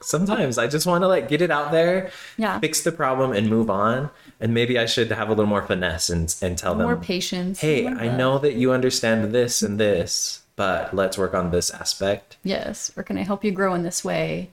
sometimes 0.00 0.58
I 0.58 0.66
just 0.66 0.86
want 0.86 1.02
to 1.02 1.08
like 1.08 1.28
get 1.28 1.42
it 1.42 1.50
out 1.50 1.70
there, 1.72 2.10
Yeah. 2.36 2.58
fix 2.60 2.82
the 2.82 2.92
problem, 2.92 3.32
and 3.32 3.48
move 3.48 3.68
on. 3.70 4.10
And 4.40 4.54
maybe 4.54 4.78
I 4.78 4.86
should 4.86 5.10
have 5.10 5.28
a 5.28 5.32
little 5.32 5.46
more 5.46 5.62
finesse 5.66 6.08
and 6.10 6.34
and 6.40 6.56
tell 6.56 6.74
more 6.74 6.78
them, 6.86 6.94
more 6.94 7.04
patience 7.04 7.60
hey, 7.60 7.86
I 7.86 8.08
know 8.16 8.38
that 8.38 8.54
you 8.54 8.72
understand 8.72 9.32
this 9.34 9.62
and 9.62 9.78
this, 9.78 10.42
but 10.56 10.94
let's 10.94 11.18
work 11.18 11.34
on 11.34 11.50
this 11.50 11.70
aspect. 11.70 12.36
Yes. 12.44 12.90
Or 12.96 13.02
can 13.02 13.18
I 13.18 13.22
help 13.22 13.44
you 13.44 13.50
grow 13.50 13.74
in 13.74 13.82
this 13.82 14.04
way? 14.04 14.50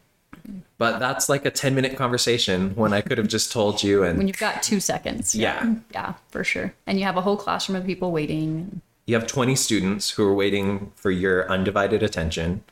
But 0.77 0.99
that's 0.99 1.29
like 1.29 1.45
a 1.45 1.51
10 1.51 1.73
minute 1.73 1.95
conversation 1.95 2.75
when 2.75 2.93
I 2.93 3.01
could 3.01 3.17
have 3.17 3.27
just 3.29 3.51
told 3.51 3.81
you 3.81 4.03
and 4.03 4.17
When 4.17 4.27
you've 4.27 4.37
got 4.37 4.61
two 4.61 4.79
seconds. 4.79 5.33
Yeah. 5.33 5.75
Yeah, 5.93 6.15
for 6.29 6.43
sure. 6.43 6.73
And 6.85 6.99
you 6.99 7.05
have 7.05 7.15
a 7.17 7.21
whole 7.21 7.37
classroom 7.37 7.77
of 7.77 7.85
people 7.85 8.11
waiting. 8.11 8.81
you 9.07 9.15
have 9.15 9.25
20 9.27 9.55
students 9.55 10.09
who 10.11 10.23
are 10.27 10.33
waiting 10.33 10.91
for 10.95 11.11
your 11.11 11.49
undivided 11.49 12.03
attention. 12.03 12.63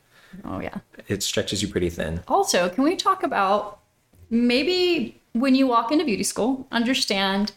Oh, 0.44 0.60
yeah. 0.60 0.78
It 1.08 1.24
stretches 1.24 1.62
you 1.62 1.68
pretty 1.68 1.90
thin. 1.90 2.22
Also, 2.28 2.70
can 2.70 2.84
we 2.84 2.96
talk 2.96 3.24
about 3.24 3.80
maybe 4.30 5.22
when 5.34 5.56
you 5.56 5.68
walk 5.68 5.92
into 5.92 6.06
beauty 6.06 6.24
school, 6.24 6.68
understand 6.72 7.52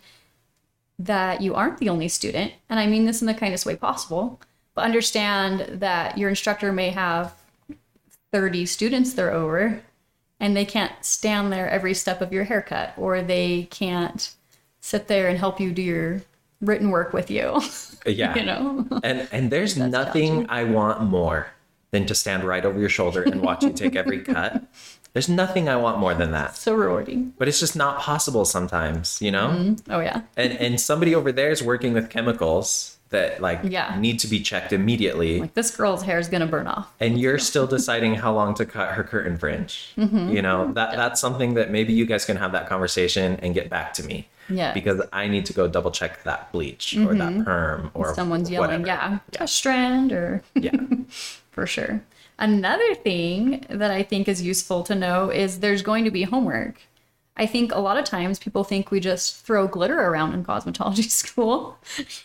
that 0.99 1.43
you 1.43 1.55
aren't 1.55 1.79
the 1.79 1.89
only 1.89 2.09
student, 2.09 2.53
and 2.69 2.81
I 2.81 2.87
mean 2.87 3.05
this 3.05 3.21
in 3.21 3.27
the 3.27 3.35
kindest 3.35 3.67
way 3.67 3.77
possible, 3.77 4.41
but 4.75 4.85
understand 4.85 5.81
that 5.81 6.17
your 6.17 6.29
instructor 6.29 6.73
may 6.73 6.91
have 6.91 7.35
30 8.33 8.67
students 8.67 9.15
they're 9.15 9.33
over 9.33 9.81
and 10.41 10.57
they 10.57 10.65
can't 10.65 10.93
stand 11.01 11.53
there 11.53 11.69
every 11.69 11.95
step 11.95 12.21
of 12.21 12.33
your 12.33 12.45
haircut 12.45 12.93
or 12.97 13.23
they 13.23 13.69
can't 13.71 14.35
sit 14.81 15.09
there 15.09 15.29
and 15.29 15.39
help 15.39 15.61
you 15.61 15.73
do 15.73 15.83
your 15.83 16.23
written 16.61 16.91
work 16.91 17.13
with 17.13 17.31
you. 17.31 17.61
Yeah. 18.07 18.37
you 18.37 18.45
know? 18.45 18.87
And 19.03 19.27
and 19.33 19.51
there's 19.51 19.77
nothing 19.77 20.47
I 20.49 20.63
want 20.63 21.03
more 21.03 21.49
than 21.91 22.07
to 22.07 22.15
stand 22.15 22.45
right 22.45 22.65
over 22.65 22.79
your 22.79 22.89
shoulder 22.89 23.23
and 23.23 23.41
watch 23.43 23.63
you 23.63 23.73
take 23.73 23.97
every 23.97 24.21
cut. 24.35 24.65
There's 25.13 25.29
nothing 25.29 25.69
I 25.69 25.77
want 25.77 25.99
more 25.99 26.13
than 26.15 26.33
that. 26.33 26.57
so 26.57 26.75
rewarding. 26.75 27.33
But 27.39 27.49
it's 27.49 27.59
just 27.61 27.75
not 27.77 28.01
possible 28.01 28.45
sometimes, 28.45 29.21
you 29.23 29.31
know? 29.31 29.49
Mm-hmm. 29.49 29.91
Oh, 29.93 30.01
yeah. 30.01 30.23
And 30.37 30.53
and 30.55 30.81
somebody 30.81 31.15
over 31.15 31.33
there 31.33 31.51
is 31.51 31.63
working 31.63 31.95
with 31.95 32.11
chemicals 32.11 32.99
that 33.11 33.41
like 33.41 33.61
Yeah. 33.63 33.97
need 33.99 34.19
to 34.19 34.27
be 34.27 34.41
checked 34.41 34.73
immediately. 34.73 35.41
Like 35.41 35.55
this 35.55 35.75
girl's 35.75 36.03
hair 36.03 36.19
is 36.19 36.29
going 36.29 36.41
to 36.43 36.47
burn 36.47 36.67
off. 36.67 36.93
and 37.01 37.19
you're 37.19 37.39
still 37.39 37.67
deciding 37.79 38.17
how 38.17 38.35
long 38.35 38.55
to 38.57 38.67
cut 38.67 38.93
her 38.95 39.05
curtain 39.05 39.39
fringe. 39.39 39.95
Mm-hmm. 39.97 40.31
You 40.31 40.43
know, 40.43 40.73
that 40.75 40.97
that's 40.97 41.21
something 41.21 41.55
that 41.55 41.71
maybe 41.71 41.93
you 41.95 42.05
guys 42.05 42.25
can 42.27 42.37
have 42.37 42.53
that 42.53 42.69
conversation 42.69 43.39
and 43.43 43.55
get 43.55 43.71
back 43.71 43.95
to 43.95 44.03
me. 44.03 44.29
Yeah. 44.49 44.73
Because 44.73 45.03
I 45.13 45.29
need 45.29 45.47
to 45.47 45.53
go 45.53 45.69
double 45.69 45.91
check 45.91 46.23
that 46.25 46.53
bleach 46.53 46.97
or 46.97 47.15
that 47.15 47.33
mm-hmm. 47.33 47.45
perm 47.45 47.91
or 47.95 48.15
Someone's 48.15 48.51
yelling, 48.51 48.83
whatever. 48.83 48.87
yeah, 48.87 49.19
touch 49.33 49.53
strand 49.53 50.13
or 50.13 50.43
Yeah. 50.55 50.77
for 51.51 51.67
sure. 51.67 52.03
Another 52.39 52.95
thing 52.95 53.65
that 53.71 53.91
I 53.91 54.03
think 54.03 54.29
is 54.29 54.43
useful 54.43 54.83
to 54.85 54.95
know 54.95 55.31
is 55.31 55.61
there's 55.61 55.83
going 55.83 56.05
to 56.05 56.11
be 56.11 56.25
homework. 56.25 56.83
I 57.37 57.47
think 57.47 57.73
a 57.73 57.81
lot 57.81 57.99
of 57.99 58.05
times 58.05 58.39
people 58.39 58.65
think 58.65 58.91
we 58.91 59.01
just 59.01 59.45
throw 59.45 59.67
glitter 59.67 60.01
around 60.01 60.33
in 60.35 60.45
cosmetology 60.45 61.11
school 61.11 61.79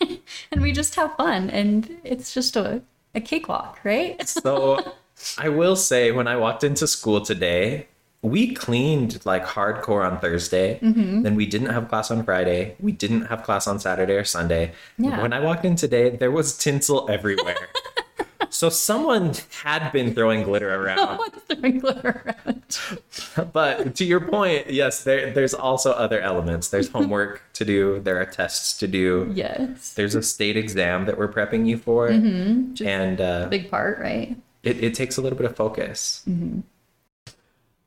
and 0.50 0.62
we 0.62 0.72
just 0.72 0.94
have 0.94 1.14
fun 1.16 1.50
and 1.50 1.98
it's 2.04 2.32
just 2.32 2.56
a, 2.56 2.82
a 3.14 3.20
cakewalk, 3.20 3.78
right? 3.84 4.26
So 4.26 4.94
I 5.38 5.48
will 5.48 5.76
say 5.76 6.12
when 6.12 6.26
I 6.26 6.36
walked 6.36 6.64
into 6.64 6.86
school 6.86 7.20
today, 7.20 7.88
we 8.22 8.54
cleaned 8.54 9.20
like 9.26 9.44
hardcore 9.44 10.08
on 10.08 10.20
Thursday. 10.20 10.78
Mm-hmm. 10.80 11.22
Then 11.22 11.34
we 11.34 11.44
didn't 11.46 11.70
have 11.70 11.88
class 11.88 12.10
on 12.10 12.24
Friday. 12.24 12.76
We 12.80 12.92
didn't 12.92 13.22
have 13.22 13.42
class 13.42 13.66
on 13.66 13.80
Saturday 13.80 14.14
or 14.14 14.24
Sunday. 14.24 14.72
Yeah. 14.96 15.20
When 15.20 15.32
I 15.32 15.40
walked 15.40 15.64
in 15.64 15.74
today, 15.76 16.10
there 16.16 16.30
was 16.30 16.56
tinsel 16.56 17.10
everywhere. 17.10 17.68
so 18.50 18.68
someone 18.68 19.32
had 19.64 19.90
been 19.90 20.14
throwing 20.14 20.44
glitter 20.44 20.72
around. 20.72 21.18
What's 21.18 21.38
throwing 21.46 21.80
glitter 21.80 22.22
around? 22.46 23.52
but 23.52 23.94
to 23.96 24.04
your 24.04 24.20
point, 24.20 24.70
yes, 24.70 25.02
there, 25.04 25.32
there's 25.32 25.52
also 25.54 25.90
other 25.92 26.20
elements. 26.20 26.68
There's 26.68 26.88
homework 26.92 27.42
to 27.54 27.64
do. 27.64 27.98
There 28.00 28.20
are 28.20 28.24
tests 28.24 28.78
to 28.78 28.86
do. 28.86 29.32
Yes. 29.34 29.94
There's 29.94 30.14
a 30.14 30.22
state 30.22 30.56
exam 30.56 31.06
that 31.06 31.18
we're 31.18 31.32
prepping 31.32 31.66
you 31.66 31.76
for, 31.76 32.08
Mm-hmm. 32.10 32.86
and 32.86 33.20
uh, 33.20 33.48
Big 33.48 33.68
part, 33.68 33.98
right? 33.98 34.36
it, 34.62 34.82
it 34.84 34.94
takes 34.94 35.16
a 35.16 35.20
little 35.22 35.36
bit 35.36 35.46
of 35.46 35.56
focus. 35.56 36.22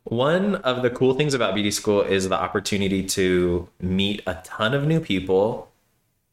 One 0.05 0.55
of 0.57 0.81
the 0.83 0.89
cool 0.91 1.15
things 1.15 1.33
about 1.33 1.55
beauty 1.55 1.71
school 1.71 2.01
is 2.01 2.29
the 2.29 2.35
opportunity 2.35 3.03
to 3.07 3.67
meet 3.81 4.21
a 4.27 4.35
ton 4.43 4.73
of 4.73 4.85
new 4.85 4.99
people 4.99 5.69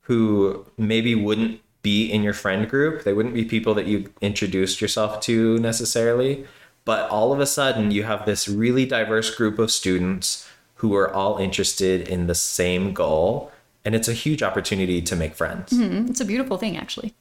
who 0.02 0.66
maybe 0.76 1.14
wouldn't 1.14 1.60
be 1.82 2.06
in 2.06 2.22
your 2.22 2.34
friend 2.34 2.68
group. 2.68 3.02
They 3.04 3.12
wouldn't 3.14 3.34
be 3.34 3.44
people 3.44 3.72
that 3.74 3.86
you 3.86 4.12
introduced 4.20 4.80
yourself 4.80 5.20
to 5.22 5.58
necessarily. 5.58 6.46
But 6.84 7.08
all 7.10 7.32
of 7.32 7.40
a 7.40 7.46
sudden, 7.46 7.90
you 7.90 8.02
have 8.02 8.26
this 8.26 8.46
really 8.46 8.84
diverse 8.84 9.34
group 9.34 9.58
of 9.58 9.70
students 9.70 10.46
who 10.76 10.94
are 10.94 11.10
all 11.12 11.38
interested 11.38 12.06
in 12.08 12.26
the 12.26 12.34
same 12.34 12.92
goal. 12.92 13.50
And 13.84 13.94
it's 13.94 14.08
a 14.08 14.12
huge 14.12 14.42
opportunity 14.42 15.00
to 15.02 15.16
make 15.16 15.34
friends 15.34 15.72
Mm, 15.72 16.10
It's 16.10 16.20
a 16.20 16.24
beautiful 16.24 16.58
thing, 16.58 16.76
actually. 16.76 17.14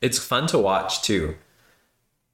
it's 0.00 0.18
fun 0.18 0.46
to 0.48 0.58
watch 0.58 1.00
too. 1.02 1.36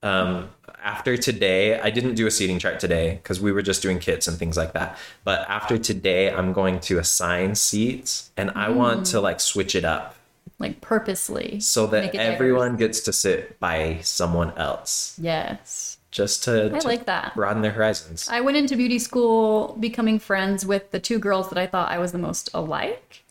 Um, 0.03 0.51
after 0.83 1.17
today, 1.17 1.79
I 1.81 1.91
didn't 1.91 2.15
do 2.15 2.27
a 2.27 2.31
seating 2.31 2.59
chart 2.59 2.79
today 2.81 3.19
because 3.23 3.41
we 3.41 3.51
were 3.53 3.63
just 3.63 3.83
doing 3.83 3.99
kits 3.99 4.29
and 4.29 4.39
things 4.39 4.57
like 4.57 4.73
that. 4.75 4.97
But 5.25 5.49
after 5.49 5.77
today, 5.77 6.33
I'm 6.33 6.53
going 6.53 6.81
to 6.81 6.99
assign 6.99 7.55
seats 7.57 8.31
and 8.37 8.51
I 8.53 8.69
want 8.71 9.07
to 9.07 9.21
like 9.21 9.41
switch 9.41 9.75
it 9.75 9.85
up 9.85 10.15
Like 10.59 10.81
purposely. 10.81 11.59
so 11.61 11.87
that 11.89 12.05
it 12.05 12.13
diverse. 12.13 12.35
everyone 12.35 12.77
gets 12.77 13.01
to 13.03 13.13
sit 13.13 13.59
by 13.59 13.99
someone 14.03 14.53
else 14.57 15.19
Yes. 15.21 15.99
just 16.13 16.45
to, 16.45 16.71
I 16.75 16.79
to 16.79 16.87
like 16.87 17.07
that. 17.07 17.35
broaden 17.35 17.63
their 17.63 17.73
horizons. 17.73 18.29
I 18.31 18.41
went 18.41 18.57
into 18.57 18.77
beauty 18.77 19.01
school 19.01 19.77
becoming 19.81 20.21
friends 20.21 20.65
with 20.65 20.91
the 20.93 21.01
two 21.01 21.19
girls 21.19 21.49
that 21.49 21.59
I 21.59 21.67
thought 21.67 21.91
I 21.91 21.99
was 21.99 22.13
the 22.13 22.19
most 22.19 22.51
alike. 22.55 23.25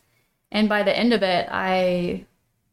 And 0.52 0.68
by 0.68 0.82
the 0.82 0.96
end 0.96 1.12
of 1.14 1.22
it, 1.22 1.48
I 1.50 2.24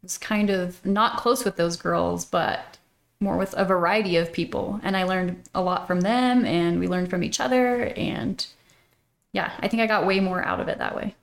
was 0.04 0.18
kind 0.18 0.50
of 0.50 0.86
not 0.86 1.18
close 1.18 1.44
with 1.46 1.56
those 1.56 1.78
girls, 1.78 2.26
but 2.26 2.75
more 3.20 3.38
with 3.38 3.54
a 3.58 3.66
variety 3.66 4.18
of 4.18 4.34
people. 4.34 4.80
And 4.84 4.96
I 4.96 5.04
learned 5.04 5.44
a 5.54 5.62
lot 5.62 5.88
from 5.88 6.02
them, 6.02 6.46
and 6.46 6.80
we 6.80 6.88
learned 6.88 7.10
from 7.10 7.24
each 7.24 7.40
other. 7.40 7.94
And 7.96 8.46
yeah, 9.32 9.52
I 9.60 9.68
think 9.68 9.82
I 9.82 9.88
got 9.88 10.06
way 10.06 10.20
more 10.20 10.44
out 10.44 10.60
of 10.60 10.68
it 10.68 10.78
that 10.78 10.96
way. 10.96 11.16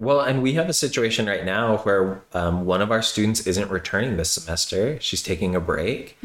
Well, 0.00 0.20
and 0.20 0.42
we 0.42 0.52
have 0.52 0.68
a 0.68 0.72
situation 0.72 1.26
right 1.26 1.44
now 1.44 1.78
where 1.78 2.22
um, 2.32 2.64
one 2.64 2.80
of 2.80 2.92
our 2.92 3.02
students 3.02 3.46
isn't 3.46 3.68
returning 3.68 4.16
this 4.16 4.30
semester. 4.30 5.00
She's 5.00 5.22
taking 5.24 5.56
a 5.56 5.60
break. 5.60 6.16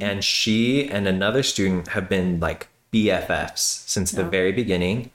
And 0.00 0.24
she 0.24 0.88
and 0.88 1.06
another 1.06 1.42
student 1.42 1.88
have 1.88 2.08
been 2.08 2.40
like 2.40 2.68
BFFs 2.90 3.86
since 3.86 4.12
the 4.12 4.24
very 4.24 4.52
beginning. 4.52 5.10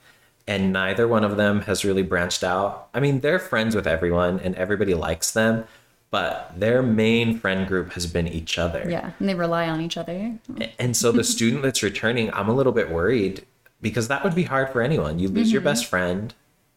And 0.46 0.72
neither 0.72 1.08
one 1.08 1.24
of 1.24 1.36
them 1.36 1.62
has 1.62 1.84
really 1.84 2.02
branched 2.02 2.44
out. 2.44 2.88
I 2.94 3.00
mean, 3.00 3.20
they're 3.20 3.40
friends 3.40 3.74
with 3.74 3.86
everyone 3.86 4.38
and 4.38 4.54
everybody 4.54 4.94
likes 4.94 5.32
them, 5.32 5.64
but 6.14 6.52
their 6.56 6.80
main 6.80 7.36
friend 7.36 7.66
group 7.66 7.92
has 7.94 8.06
been 8.06 8.28
each 8.28 8.56
other. 8.56 8.86
Yeah, 8.88 9.10
and 9.18 9.28
they 9.28 9.34
rely 9.34 9.68
on 9.68 9.80
each 9.80 9.96
other. 9.96 10.38
And 10.78 10.96
so 10.96 11.10
the 11.10 11.24
student 11.34 11.62
that's 11.64 11.82
returning, 11.82 12.32
I'm 12.32 12.48
a 12.48 12.52
little 12.54 12.72
bit 12.80 12.88
worried 12.88 13.44
because 13.82 14.06
that 14.06 14.22
would 14.22 14.36
be 14.36 14.44
hard 14.44 14.68
for 14.70 14.80
anyone. 14.80 15.18
You 15.18 15.26
lose 15.28 15.50
your 15.50 15.60
Mm-hmm. 15.60 15.70
best 15.70 15.86
friend. 15.86 16.32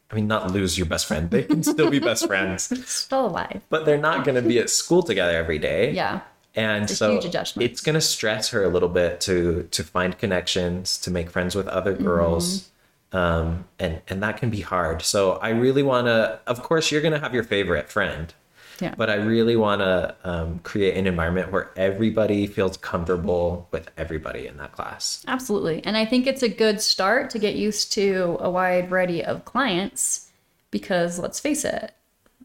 I 0.10 0.16
mean, 0.16 0.28
not 0.28 0.52
lose 0.52 0.76
your 0.76 0.88
best 0.88 1.06
friend. 1.06 1.30
They 1.30 1.44
can 1.44 1.62
still 1.62 1.92
be 1.92 2.00
best 2.00 2.26
friends 2.26 2.62
Still 2.90 3.28
alive. 3.28 3.62
but 3.70 3.86
they're 3.86 4.00
not 4.10 4.26
going 4.26 4.42
to 4.42 4.48
be 4.54 4.58
at 4.58 4.72
school 4.72 5.04
together 5.04 5.38
every 5.38 5.60
day. 5.60 5.92
Yeah. 5.92 6.22
And 6.56 6.90
so 6.90 7.20
it's 7.58 7.82
going 7.82 7.94
to 7.94 8.02
stress 8.02 8.50
her 8.50 8.64
a 8.64 8.70
little 8.70 8.90
bit 8.90 9.22
to 9.28 9.68
to 9.70 9.84
find 9.84 10.18
connections, 10.18 10.98
to 11.04 11.12
make 11.12 11.30
friends 11.30 11.54
with 11.54 11.68
other 11.68 11.94
girls. 11.94 12.72
Um, 13.12 13.66
and 13.78 14.02
and 14.10 14.24
that 14.24 14.38
can 14.38 14.50
be 14.50 14.62
hard. 14.62 15.04
So 15.04 15.34
I 15.34 15.50
really 15.50 15.84
want 15.84 16.08
to 16.08 16.40
of 16.48 16.64
course 16.64 16.92
you're 16.92 17.02
going 17.08 17.14
to 17.14 17.20
have 17.26 17.36
your 17.36 17.44
favorite 17.44 17.88
friend. 17.98 18.34
Yeah. 18.80 18.94
But 18.96 19.10
I 19.10 19.16
really 19.16 19.56
want 19.56 19.82
to 19.82 20.16
um, 20.24 20.60
create 20.60 20.98
an 20.98 21.08
environment 21.08 21.52
where 21.52 21.72
everybody 21.76 22.48
feels 22.48 22.78
comfortable 22.78 23.68
with 23.72 23.90
everybody 23.98 24.48
in 24.48 24.58
that 24.58 24.72
class. 24.72 25.24
Absolutely. 25.28 25.84
And 25.84 25.98
I 25.98 26.06
think 26.06 26.28
it's 26.28 26.44
a 26.44 26.50
good 26.50 26.82
start 26.82 27.30
to 27.32 27.40
get 27.40 27.56
used 27.56 27.92
to 27.94 28.38
a 28.40 28.50
wide 28.50 28.90
variety 28.90 29.24
of 29.24 29.46
clients 29.46 30.30
because 30.72 31.20
let's 31.20 31.40
face 31.40 31.66
it, 31.66 31.94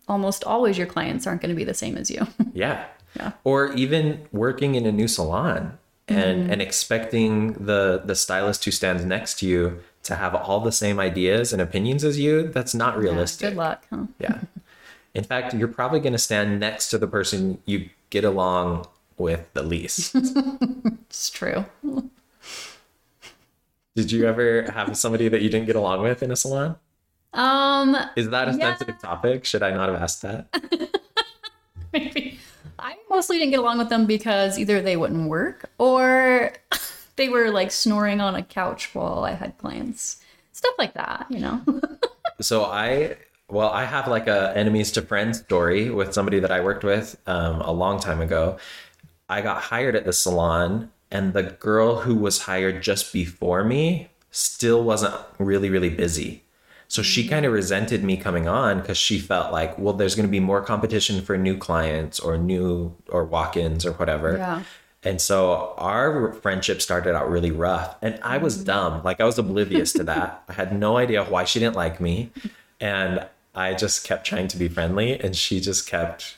almost 0.09 0.45
always 0.45 0.79
your 0.79 0.87
clients 0.87 1.27
aren't 1.27 1.43
going 1.43 1.51
to 1.51 1.57
be 1.57 1.65
the 1.65 1.75
same 1.75 1.97
as 1.97 2.11
you. 2.11 2.27
Yeah. 2.55 2.85
Yeah. 3.17 3.33
Or 3.45 3.73
even 3.73 4.27
working 4.33 4.75
in 4.75 4.87
a 4.87 4.93
new 4.93 5.09
salon 5.09 5.79
and 6.09 6.51
and 6.51 6.61
expecting 6.63 7.53
the 7.55 8.03
the 8.05 8.15
stylist 8.15 8.65
who 8.65 8.71
stands 8.71 9.05
next 9.05 9.39
to 9.41 9.47
you 9.47 9.81
to 10.05 10.17
have 10.17 10.35
all 10.35 10.61
the 10.61 10.73
same 10.73 10.99
ideas 10.99 11.53
and 11.53 11.63
opinions 11.63 12.05
as 12.05 12.19
you, 12.19 12.49
that's 12.49 12.75
not 12.75 12.99
realistic. 12.99 13.51
Good 13.51 13.57
luck. 13.57 13.87
Huh? 13.91 14.05
Yeah. 14.19 14.41
In 15.15 15.25
fact, 15.25 15.55
you're 15.55 15.69
probably 15.69 16.01
going 16.01 16.13
to 16.15 16.19
stand 16.19 16.59
next 16.61 16.89
to 16.91 16.99
the 16.99 17.07
person 17.07 17.59
you 17.67 17.91
get 18.11 18.25
along 18.25 18.87
with 19.19 19.53
the 19.55 19.63
least. 19.63 20.15
It's 21.13 21.29
true. 21.29 21.67
Did 23.95 24.11
you 24.11 24.27
ever 24.27 24.63
have 24.73 24.97
somebody 24.97 25.29
that 25.29 25.43
you 25.43 25.51
didn't 25.51 25.67
get 25.67 25.77
along 25.77 26.01
with 26.03 26.23
in 26.23 26.31
a 26.31 26.37
salon? 26.37 26.77
Um, 27.35 27.95
Is 28.17 28.31
that 28.31 28.49
a 28.49 28.53
Yeah. 28.53 28.71
sensitive 28.75 28.99
topic? 28.99 29.45
Should 29.45 29.63
I 29.63 29.73
not 29.73 29.91
have 29.91 30.01
asked 30.01 30.23
that? 30.23 30.47
maybe 31.93 32.39
I 32.79 32.97
mostly 33.11 33.39
didn't 33.39 33.51
get 33.51 33.61
along 33.61 33.77
with 33.79 33.91
them 33.91 34.07
because 34.07 34.59
either 34.59 34.81
they 34.81 34.97
wouldn't 34.97 35.29
work 35.29 35.71
or 35.77 36.53
they 37.17 37.29
were 37.29 37.51
like 37.51 37.71
snoring 37.71 38.21
on 38.23 38.35
a 38.35 38.43
couch 38.43 38.95
while 38.95 39.25
I 39.25 39.33
had 39.33 39.59
clients. 39.59 40.23
Stuff 40.53 40.75
like 40.79 40.95
that, 40.95 41.27
you 41.29 41.41
know. 41.41 41.61
so 42.41 42.65
I 42.65 43.17
well, 43.49 43.71
I 43.71 43.85
have 43.85 44.09
like 44.09 44.27
a 44.27 44.57
enemies 44.57 44.93
to 44.93 45.03
friends 45.03 45.41
story 45.41 45.91
with 45.91 46.15
somebody 46.15 46.41
that 46.41 46.51
I 46.51 46.61
worked 46.61 46.85
with 46.85 47.21
um, 47.27 47.61
a 47.61 47.73
long 47.73 48.01
time 48.01 48.21
ago. 48.21 48.59
I 49.29 49.41
got 49.41 49.63
hired 49.63 49.97
at 49.97 50.05
the 50.05 50.13
salon, 50.13 50.91
and 51.11 51.33
the 51.33 51.43
girl 51.43 52.01
who 52.01 52.15
was 52.15 52.43
hired 52.43 52.83
just 52.83 53.13
before 53.13 53.65
me 53.65 54.09
still 54.31 54.83
wasn't 54.83 55.15
really, 55.39 55.71
really 55.71 55.91
busy. 55.91 56.45
So 56.89 57.03
she 57.03 57.27
kind 57.27 57.47
of 57.47 57.55
resented 57.55 58.05
me 58.05 58.19
coming 58.19 58.47
on 58.47 58.81
because 58.81 58.99
she 58.99 59.19
felt 59.19 59.51
like, 59.51 59.79
well, 59.79 59.95
there's 59.95 60.15
going 60.15 60.27
to 60.27 60.31
be 60.31 60.41
more 60.41 60.61
competition 60.61 61.23
for 61.23 61.39
new 61.39 61.57
clients 61.57 62.21
or 62.21 62.37
new 62.37 62.95
or 63.09 63.25
walk 63.25 63.57
ins 63.57 63.87
or 63.87 63.93
whatever. 63.93 64.37
Yeah. 64.37 64.63
And 65.03 65.21
so 65.21 65.75
our 65.79 66.33
friendship 66.35 66.83
started 66.83 67.17
out 67.17 67.31
really 67.31 67.51
rough. 67.51 67.97
And 68.03 68.21
I 68.23 68.37
was 68.39 68.63
dumb. 68.63 69.03
Like 69.03 69.21
I 69.21 69.25
was 69.25 69.39
oblivious 69.39 69.93
to 69.95 70.05
that. 70.05 70.45
I 70.49 70.53
had 70.53 70.79
no 70.79 70.99
idea 70.99 71.25
why 71.25 71.45
she 71.45 71.59
didn't 71.61 71.77
like 71.77 72.01
me. 72.01 72.31
And 72.83 73.27
I 73.55 73.73
just 73.75 74.05
kept 74.07 74.27
trying 74.27 74.49
to 74.49 74.59
be 74.59 74.69
friendly. 74.69 75.19
And 75.19 75.35
she 75.35 75.61
just 75.61 75.87
kept 75.89 76.37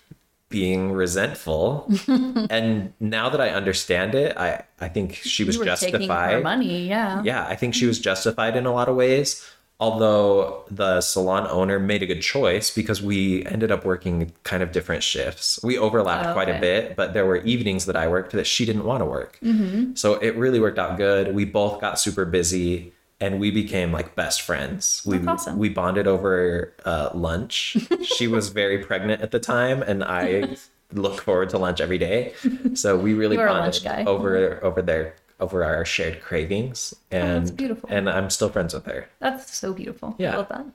being 0.49 0.93
resentful. 0.93 1.91
and 2.07 2.93
now 3.01 3.29
that 3.29 3.41
I 3.41 3.49
understand 3.51 4.15
it, 4.15 4.37
I, 4.37 4.63
I 4.81 4.89
think 4.89 5.15
she 5.15 5.43
was 5.43 5.57
You 5.57 5.61
were 5.63 5.67
taking 5.75 5.95
her 5.95 5.99
justified. 5.99 6.43
money, 6.45 6.87
yeah. 6.87 7.23
Yeah, 7.25 7.45
I 7.47 7.57
think 7.57 7.75
she 7.75 7.87
was 7.87 7.99
justified 7.99 8.55
in 8.55 8.67
a 8.67 8.73
lot 8.73 8.89
of 8.89 8.95
ways. 8.95 9.45
Although 9.81 10.65
the 10.71 11.01
salon 11.01 11.49
owner 11.51 11.81
made 11.81 12.03
a 12.03 12.07
good 12.07 12.23
choice 12.23 12.71
because 12.73 13.03
we 13.03 13.45
ended 13.47 13.73
up 13.73 13.85
working 13.85 14.33
kind 14.45 14.63
of 14.63 14.71
different 14.71 15.03
shifts. 15.03 15.59
We 15.65 15.77
overlapped 15.77 16.29
Oh, 16.29 16.33
quite 16.33 16.49
a 16.49 16.61
bit, 16.61 16.95
but 16.95 17.13
there 17.13 17.27
were 17.27 17.39
evenings 17.39 17.85
that 17.87 17.97
I 17.97 18.07
worked 18.07 18.31
that 18.33 18.47
she 18.47 18.65
didn't 18.65 18.85
want 18.85 19.01
to 19.01 19.05
work. 19.05 19.37
Mm-hmm. 19.43 19.97
So 19.97 20.15
it 20.15 20.37
really 20.37 20.61
worked 20.61 20.79
out 20.79 20.97
good. 20.97 21.35
We 21.35 21.45
both 21.45 21.81
got 21.81 21.99
super 21.99 22.25
busy 22.25 22.93
and 23.21 23.41
we 23.41 23.51
became 23.51 23.93
like 23.93 24.15
best 24.15 24.43
friends. 24.43 25.03
We 25.07 25.19
awesome. 25.27 25.59
we 25.59 25.69
bonded 25.69 26.07
over 26.07 26.73
uh, 26.85 27.11
lunch. 27.15 27.77
she 28.03 28.27
was 28.27 28.49
very 28.49 28.79
pregnant 28.79 29.23
at 29.23 29.31
the 29.31 29.41
time, 29.41 29.83
and 29.83 30.03
I 30.05 30.57
look 30.93 31.21
forward 31.23 31.51
to 31.51 31.59
lunch 31.59 31.81
every 31.81 31.99
day. 31.99 32.35
So 32.75 32.97
we 32.97 33.15
really 33.23 33.37
You 33.37 33.43
are 33.43 33.49
a 33.49 33.53
bonded 33.53 33.87
over 34.07 34.63
over 34.65 34.83
there 34.83 35.15
over 35.41 35.65
our 35.65 35.85
shared 35.85 36.21
cravings 36.21 36.95
and 37.11 37.23
Oh, 37.25 37.39
that's 37.41 37.51
beautiful. 37.51 37.89
and 37.91 38.09
I'm 38.09 38.31
still 38.31 38.49
friends 38.49 38.73
with 38.73 38.87
her. 38.87 39.09
That's 39.19 39.55
so 39.57 39.73
beautiful. 39.73 40.15
Yeah. 40.17 40.35
I 40.35 40.37
love 40.37 40.49
that. 40.49 40.67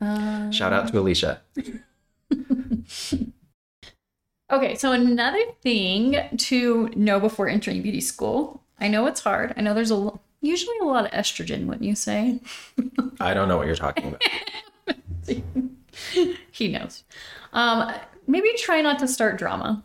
Uh, 0.00 0.50
Shout 0.52 0.72
out 0.72 0.88
to 0.88 0.98
Alicia. 0.98 1.40
Okay, 4.50 4.76
so 4.76 4.92
another 4.92 5.44
thing 5.62 6.16
to 6.38 6.88
know 6.96 7.20
before 7.20 7.48
entering 7.48 7.82
beauty 7.82 8.00
school. 8.00 8.62
I 8.80 8.88
know 8.88 9.06
it's 9.06 9.20
hard. 9.20 9.54
I 9.56 9.60
know 9.60 9.74
there's 9.74 9.90
a 9.90 9.94
l- 9.94 10.20
usually 10.40 10.78
a 10.78 10.84
lot 10.84 11.04
of 11.04 11.10
estrogen, 11.12 11.66
wouldn't 11.66 11.84
you 11.84 11.94
say? 11.94 12.40
I 13.20 13.34
don't 13.34 13.48
know 13.48 13.56
what 13.56 13.66
you're 13.66 13.76
talking 13.76 14.08
about. 14.08 14.22
he 16.50 16.68
knows. 16.68 17.04
Um, 17.52 17.92
maybe 18.26 18.52
try 18.56 18.80
not 18.80 18.98
to 19.00 19.08
start 19.08 19.36
drama. 19.38 19.82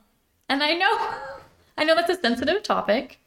And 0.49 0.61
I 0.63 0.73
know, 0.73 0.91
I 1.77 1.83
know 1.83 1.95
that's 1.95 2.09
a 2.09 2.19
sensitive 2.19 2.63
topic, 2.63 3.19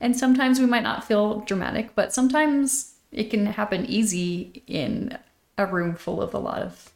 and 0.00 0.16
sometimes 0.16 0.60
we 0.60 0.66
might 0.66 0.82
not 0.84 1.04
feel 1.04 1.40
dramatic, 1.40 1.94
but 1.94 2.12
sometimes 2.12 2.94
it 3.10 3.30
can 3.30 3.46
happen 3.46 3.86
easy 3.86 4.62
in 4.66 5.18
a 5.56 5.66
room 5.66 5.94
full 5.94 6.22
of 6.22 6.34
a 6.34 6.38
lot 6.38 6.62
of 6.62 6.92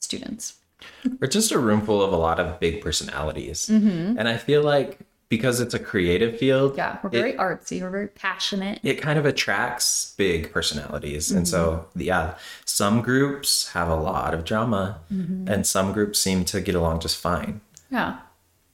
students. 0.00 0.56
We're 1.20 1.28
just 1.28 1.52
a 1.52 1.58
room 1.58 1.80
full 1.80 2.02
of 2.02 2.12
a 2.12 2.16
lot 2.16 2.40
of 2.40 2.58
big 2.58 2.82
personalities. 2.82 3.68
And 3.68 4.28
I 4.28 4.36
feel 4.36 4.62
like 4.62 4.98
because 5.32 5.60
it's 5.60 5.72
a 5.72 5.78
creative 5.78 6.38
field, 6.38 6.72
Mm-hmm. 6.72 6.78
Yeah, 6.78 6.98
we're 7.02 7.08
it- 7.08 7.12
very 7.12 7.32
artsy. 7.32 7.80
We're 7.80 7.88
very 7.88 8.08
passionate. 8.08 8.80
it 8.82 9.00
kind 9.00 9.18
of 9.18 9.24
attracts 9.24 10.12
big 10.18 10.52
personalities. 10.52 11.30
And 11.30 11.48
so, 11.48 11.86
mm-hmm. 11.88 12.02
yeah, 12.02 12.34
some 12.66 13.00
groups 13.00 13.70
have 13.70 13.88
a 13.88 13.96
lot 13.96 14.34
of 14.34 14.44
drama, 14.44 14.98
mm-hmm. 15.10 15.48
and 15.48 15.66
some 15.66 15.94
groups 15.94 16.20
seem 16.20 16.44
to 16.44 16.60
get 16.60 16.74
along 16.74 17.00
just 17.00 17.16
fine. 17.16 17.62
Yeah. 17.90 18.18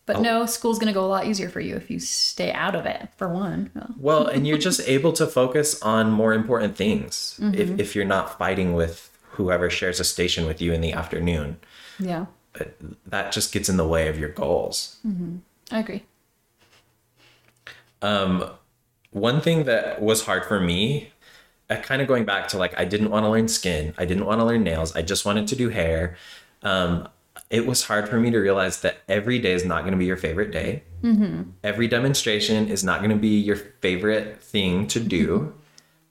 But 0.05 0.21
no, 0.21 0.47
school's 0.47 0.81
going 0.81 0.93
to 0.93 0.93
go 0.93 1.05
a 1.05 1.07
lot 1.07 1.27
easier 1.27 1.49
for 1.49 1.61
you 1.61 1.77
if 1.77 1.93
you 1.93 2.01
stay 2.01 2.51
out 2.51 2.75
of 2.75 2.87
it, 2.87 3.09
for 3.17 3.29
one. 3.29 3.71
Well, 3.97 4.27
and 4.27 4.45
you're 4.45 4.59
just 4.59 4.81
able 4.89 5.13
to 5.13 5.29
focus 5.29 5.81
on 5.81 6.11
more 6.11 6.33
important 6.33 6.77
things 6.77 7.39
if, 7.41 7.69
mm-hmm. 7.69 7.79
if 7.79 7.95
you're 7.95 8.05
not 8.05 8.37
fighting 8.37 8.75
with 8.75 9.17
whoever 9.23 9.71
shares 9.71 10.01
a 10.01 10.05
station 10.05 10.45
with 10.45 10.61
you 10.61 10.73
in 10.73 10.81
the 10.81 10.93
afternoon. 10.93 11.59
Yeah, 12.01 12.27
But 12.53 12.75
that 13.07 13.31
just 13.31 13.53
gets 13.53 13.69
in 13.69 13.77
the 13.77 13.87
way 13.87 14.09
of 14.09 14.19
your 14.19 14.31
goals. 14.31 14.97
I 15.71 15.79
agree. 15.79 16.03
One 19.11 19.41
thing 19.41 19.65
that 19.65 20.01
was 20.03 20.25
hard 20.25 20.45
for 20.45 20.61
me 20.61 21.11
uh, 21.71 21.77
kind 21.77 22.01
of 22.01 22.09
going 22.09 22.25
back 22.25 22.49
to 22.49 22.59
like 22.59 22.79
i 22.79 22.85
didn't 22.85 23.11
want 23.11 23.25
to 23.25 23.29
learn 23.31 23.49
skin 23.49 23.95
i 23.99 24.05
didn't 24.05 24.25
want 24.25 24.41
to 24.41 24.45
learn 24.45 24.63
nails 24.63 24.95
i 24.97 25.03
just 25.03 25.25
wanted 25.25 25.47
to 25.49 25.57
do 25.57 25.69
hair. 25.69 26.17
Um, 26.63 27.09
it 27.51 27.67
was 27.67 27.85
hard 27.85 28.09
for 28.09 28.19
me 28.21 28.31
to 28.31 28.39
realize 28.39 28.81
that 28.83 28.99
every 29.09 29.39
day 29.39 29.53
is 29.53 29.65
not 29.65 29.81
going 29.83 29.93
to 29.93 29.97
be 29.99 30.05
your 30.05 30.17
favorite 30.19 30.51
day. 30.51 30.83
Every 31.65 31.89
demonstration 31.89 32.69
is 32.69 32.83
not 32.85 32.99
going 32.99 33.11
to 33.11 33.17
be 33.17 33.39
your 33.39 33.57
favorite 33.57 34.43
thing 34.43 34.87
to 34.89 35.01
do 35.01 35.55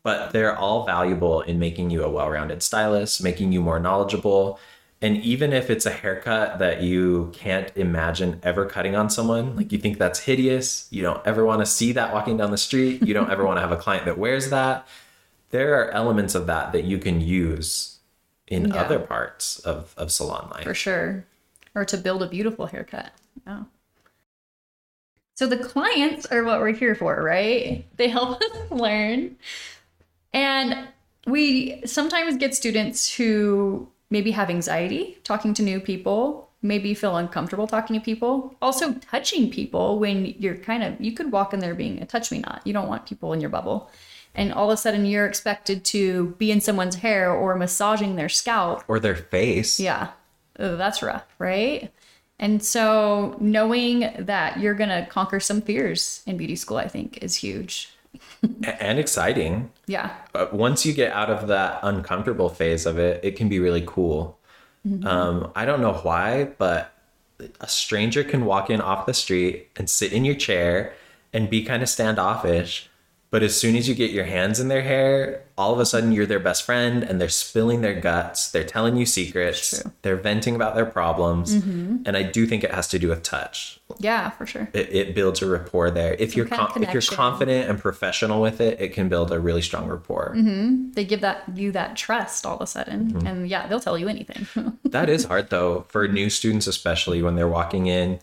but 0.04 0.32
they're 0.32 0.56
all 0.56 0.86
valuable 0.86 1.42
in 1.42 1.60
making 1.60 1.90
you 1.90 2.02
a 2.02 2.10
well-rounded 2.10 2.64
stylist 2.64 3.22
making 3.22 3.52
you 3.52 3.62
more 3.62 3.78
knowledgeable 3.80 4.58
and 5.02 5.18
even 5.18 5.54
if 5.54 5.70
it's 5.70 5.86
a 5.86 5.92
haircut 5.92 6.58
that 6.60 6.82
you 6.82 7.32
can't 7.34 7.72
imagine 7.76 8.40
ever 8.44 8.66
cutting 8.66 8.96
on 8.96 9.10
someone 9.10 9.56
like 9.56 9.72
you 9.72 9.78
think 9.78 9.98
that's 9.98 10.20
hideous 10.20 10.88
you 10.92 11.02
don't 11.04 11.26
ever 11.26 11.46
want 11.46 11.60
to 11.62 11.66
see 11.66 11.92
that 11.92 12.14
walking 12.14 12.38
down 12.38 12.52
the 12.52 12.58
street 12.58 13.02
you 13.06 13.14
don't 13.14 13.30
ever 13.30 13.46
want 13.46 13.58
to 13.58 13.62
have 13.62 13.72
a 13.72 13.78
client 13.78 14.06
that 14.06 14.18
wears 14.18 14.50
that 14.50 14.88
there 15.52 15.76
are 15.80 15.92
elements 15.92 16.34
of 16.36 16.48
that 16.48 16.72
that 16.72 16.84
you 16.84 16.98
can 16.98 17.22
use 17.22 18.00
in 18.48 18.70
Yeah. 18.70 18.76
other 18.82 19.00
parts 19.00 19.60
of, 19.60 19.94
of 19.98 20.12
salon 20.12 20.50
life 20.52 20.64
For 20.64 20.74
sure. 20.74 21.26
Or 21.76 21.86
to 21.86 21.98
build 21.98 22.24
a 22.24 22.28
beautiful 22.28 22.66
haircut. 22.66 23.12
Yeah. 23.46 23.64
So 25.36 25.46
the 25.46 25.58
clients 25.58 26.26
are 26.28 26.44
what 26.44 26.60
we're 26.60 26.74
here 26.74 26.96
for, 26.96 27.22
right? 27.22 27.86
They 27.98 28.08
help 28.08 28.42
us 28.42 28.72
learn. 28.72 29.36
And 30.34 30.88
we 31.28 31.82
sometimes 31.86 32.38
get 32.38 32.56
students 32.56 33.14
who 33.14 33.88
maybe 34.10 34.32
have 34.32 34.50
anxiety 34.50 35.18
talking 35.24 35.54
to 35.54 35.62
new 35.62 35.80
people, 35.80 36.50
maybe 36.62 36.94
feel 36.94 37.18
uncomfortable 37.18 37.68
talking 37.68 38.00
to 38.00 38.04
people, 38.04 38.56
also 38.62 38.94
touching 38.94 39.50
people 39.52 40.00
when 40.00 40.26
you're 40.40 40.58
kind 40.58 40.84
of, 40.84 41.00
you 41.00 41.12
could 41.12 41.32
walk 41.32 41.54
in 41.54 41.60
there 41.60 41.76
being 41.76 42.02
a 42.02 42.06
touch 42.06 42.32
me 42.32 42.40
not. 42.40 42.62
You 42.66 42.74
don't 42.74 42.88
want 42.88 43.06
people 43.06 43.34
in 43.34 43.42
your 43.42 43.50
bubble. 43.50 43.90
And 44.36 44.54
all 44.54 44.70
of 44.70 44.74
a 44.74 44.78
sudden 44.78 45.06
you're 45.06 45.26
expected 45.26 45.84
to 45.86 46.36
be 46.38 46.52
in 46.52 46.62
someone's 46.62 46.96
hair 46.96 47.32
or 47.32 47.56
massaging 47.56 48.16
their 48.16 48.30
scalp 48.30 48.84
or 48.88 49.00
their 49.00 49.16
face 49.16 49.80
yeah, 49.80 50.12
Ugh, 50.60 50.78
that's 50.78 51.02
rough, 51.02 51.26
right? 51.40 51.92
And 52.40 52.62
so 52.62 53.36
knowing 53.40 54.12
that 54.20 54.60
you're 54.60 54.76
going 54.76 54.90
to 54.90 55.08
conquer 55.10 55.40
some 55.40 55.62
fears 55.62 56.22
in 56.28 56.38
beauty 56.38 56.56
school, 56.56 56.78
I 56.78 56.88
think, 56.88 57.24
is 57.24 57.36
huge. 57.36 57.90
And 58.64 59.00
exciting 59.00 59.72
Yeah. 59.88 60.12
but 60.34 60.54
once 60.54 60.86
you 60.86 60.94
get 60.94 61.12
out 61.14 61.30
of 61.30 61.48
that 61.48 61.80
uncomfortable 61.84 62.50
phase 62.50 62.86
of 62.86 62.98
it, 63.00 63.24
it 63.24 63.36
can 63.36 63.50
be 63.50 63.60
really 63.60 63.84
cool. 63.86 64.38
Um, 65.04 65.52
I 65.54 65.66
don't 65.66 65.82
know 65.82 65.96
why, 65.96 66.46
but 66.58 66.94
a 67.60 67.68
stranger 67.68 68.24
can 68.24 68.46
walk 68.46 68.70
in 68.70 68.80
off 68.80 69.06
the 69.06 69.14
street 69.14 69.68
and 69.76 69.90
sit 69.90 70.14
in 70.14 70.24
your 70.24 70.36
chair 70.36 70.94
and 71.34 71.50
be 71.50 71.64
kind 71.64 71.84
of 71.84 71.90
standoffish. 71.90 72.87
But 73.30 73.44
as 73.44 73.60
soon 73.60 73.76
as 73.76 73.90
you 73.90 73.96
get 73.96 74.12
your 74.12 74.24
hands 74.24 74.60
in 74.60 74.70
their 74.70 74.84
hair, 74.84 75.44
all 75.58 75.74
of 75.74 75.80
a 75.80 75.86
sudden 75.86 76.14
you're 76.14 76.26
their 76.26 76.40
best 76.40 76.64
friend 76.64 77.04
and 77.04 77.20
they're 77.20 77.28
spilling 77.28 77.82
their 77.82 78.00
guts. 78.00 78.52
They're 78.52 78.64
telling 78.64 78.96
you 78.96 79.06
secrets. 79.06 79.84
They're 80.02 80.16
venting 80.16 80.56
about 80.56 80.76
their 80.76 80.86
problems. 80.86 81.56
Mm-hmm. 81.58 82.04
And 82.06 82.16
I 82.16 82.24
do 82.24 82.46
think 82.48 82.64
it 82.64 82.72
has 82.72 82.88
to 82.90 83.00
do 83.00 83.10
with 83.10 83.24
touch 83.24 83.82
Yeah, 84.00 84.30
for 84.30 84.46
sure. 84.46 84.70
it, 84.72 84.94
it 84.96 85.16
builds 85.16 85.42
a 85.42 85.46
rapport 85.48 85.92
there. 85.92 86.14
If 86.14 86.38
you're 86.38 86.46
com- 86.46 86.72
if 86.82 86.94
you're 86.94 87.02
confident 87.02 87.70
and 87.70 87.78
professional 87.80 88.42
with 88.42 88.62
it, 88.62 88.80
it 88.80 88.94
can 88.94 89.10
build 89.10 89.32
a 89.34 89.40
really 89.42 89.62
strong 89.62 89.88
rapport. 89.88 90.34
Mm-hmm. 90.38 90.92
They 90.92 91.04
give 91.04 91.20
that 91.20 91.44
you 91.54 91.74
that 91.74 91.98
trust 91.98 92.46
all 92.46 92.56
of 92.56 92.62
a 92.62 92.68
sudden. 92.68 93.12
Mm-hmm. 93.12 93.28
And 93.28 93.50
yeah, 93.50 93.68
they'll 93.68 93.82
tell 93.82 93.98
you 93.98 94.08
anything. 94.08 94.48
That 94.88 95.10
is 95.10 95.26
hard 95.26 95.50
though 95.50 95.82
for 95.90 96.08
new 96.08 96.30
students, 96.30 96.66
especially 96.66 97.22
when 97.22 97.36
they're 97.36 97.48
walking 97.48 97.88
in 97.88 98.20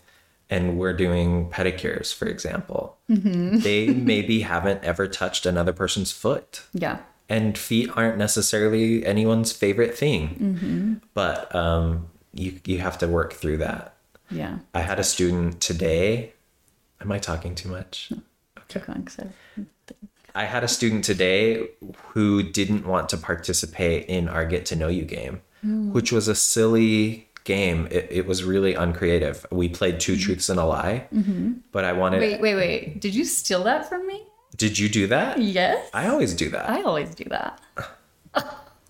and 0.49 0.77
we're 0.77 0.93
doing 0.93 1.49
pedicures, 1.49 2.13
for 2.13 2.27
example. 2.27 2.97
Mm-hmm. 3.09 3.59
They 3.59 3.87
maybe 4.11 4.41
haven't 4.41 4.83
ever 4.83 5.07
touched 5.07 5.45
another 5.45 5.73
person's 5.73 6.11
foot, 6.11 6.63
yeah. 6.73 6.99
and 7.29 7.57
feet 7.57 7.89
aren't 7.95 8.17
necessarily 8.17 9.05
anyone's 9.05 9.51
favorite 9.51 9.97
thing. 9.97 10.29
Mm-hmm. 10.39 10.93
But 11.13 11.53
um, 11.55 12.07
you 12.33 12.59
you 12.65 12.79
have 12.79 12.97
to 12.99 13.07
work 13.07 13.33
through 13.33 13.57
that. 13.57 13.95
Yeah. 14.31 14.59
I 14.73 14.81
had 14.81 14.99
a 14.99 15.03
student 15.03 15.61
today. 15.61 16.33
Am 17.01 17.11
I 17.11 17.19
talking 17.19 17.55
too 17.55 17.69
much? 17.69 18.11
Going, 18.69 19.03
'cause 19.03 19.19
I- 19.19 19.63
I 20.33 20.43
had 20.45 20.63
a 20.65 20.67
student 20.67 21.05
today 21.05 21.69
who 22.09 22.43
didn't 22.43 22.85
want 22.85 23.07
to 23.09 23.17
participate 23.17 24.07
in 24.07 24.27
our 24.27 24.45
get 24.45 24.65
to 24.65 24.75
know 24.75 24.89
you 24.89 25.03
game, 25.05 25.41
mm. 25.65 25.93
which 25.93 26.11
was 26.11 26.27
a 26.27 26.35
silly 26.35 27.29
game. 27.45 27.87
It, 27.89 28.07
it 28.11 28.25
was 28.27 28.43
really 28.43 28.73
uncreative. 28.73 29.45
We 29.51 29.69
played 29.69 30.01
two 30.01 30.13
mm-hmm. 30.13 30.21
truths 30.21 30.49
and 30.49 30.59
a 30.59 30.65
lie, 30.65 31.07
mm-hmm. 31.13 31.53
but 31.71 31.85
I 31.85 31.93
wanted. 31.93 32.19
Wait, 32.19 32.41
wait, 32.41 32.55
wait. 32.55 32.99
Did 32.99 33.15
you 33.15 33.23
steal 33.23 33.63
that 33.63 33.87
from 33.87 34.05
me? 34.05 34.23
Did 34.57 34.77
you 34.77 34.89
do 34.89 35.07
that? 35.07 35.39
Yes. 35.39 35.89
I 35.93 36.07
always 36.07 36.33
do 36.33 36.49
that. 36.49 36.69
I 36.69 36.81
always 36.81 37.15
do 37.15 37.25
that. 37.25 37.61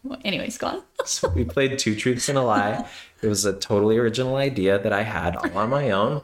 Well, 0.05 0.19
Anyways, 0.23 0.59
go 0.59 0.67
on. 0.67 0.83
So 1.05 1.29
we 1.29 1.43
played 1.45 1.79
two 1.79 1.95
truths 1.95 2.29
and 2.29 2.37
a 2.37 2.43
lie. 2.43 2.87
It 3.23 3.27
was 3.27 3.43
a 3.43 3.53
totally 3.53 3.97
original 3.97 4.35
idea 4.35 4.77
that 4.77 4.93
I 4.93 5.01
had 5.01 5.35
all 5.35 5.57
on 5.57 5.71
my 5.71 5.89
own. 5.89 6.21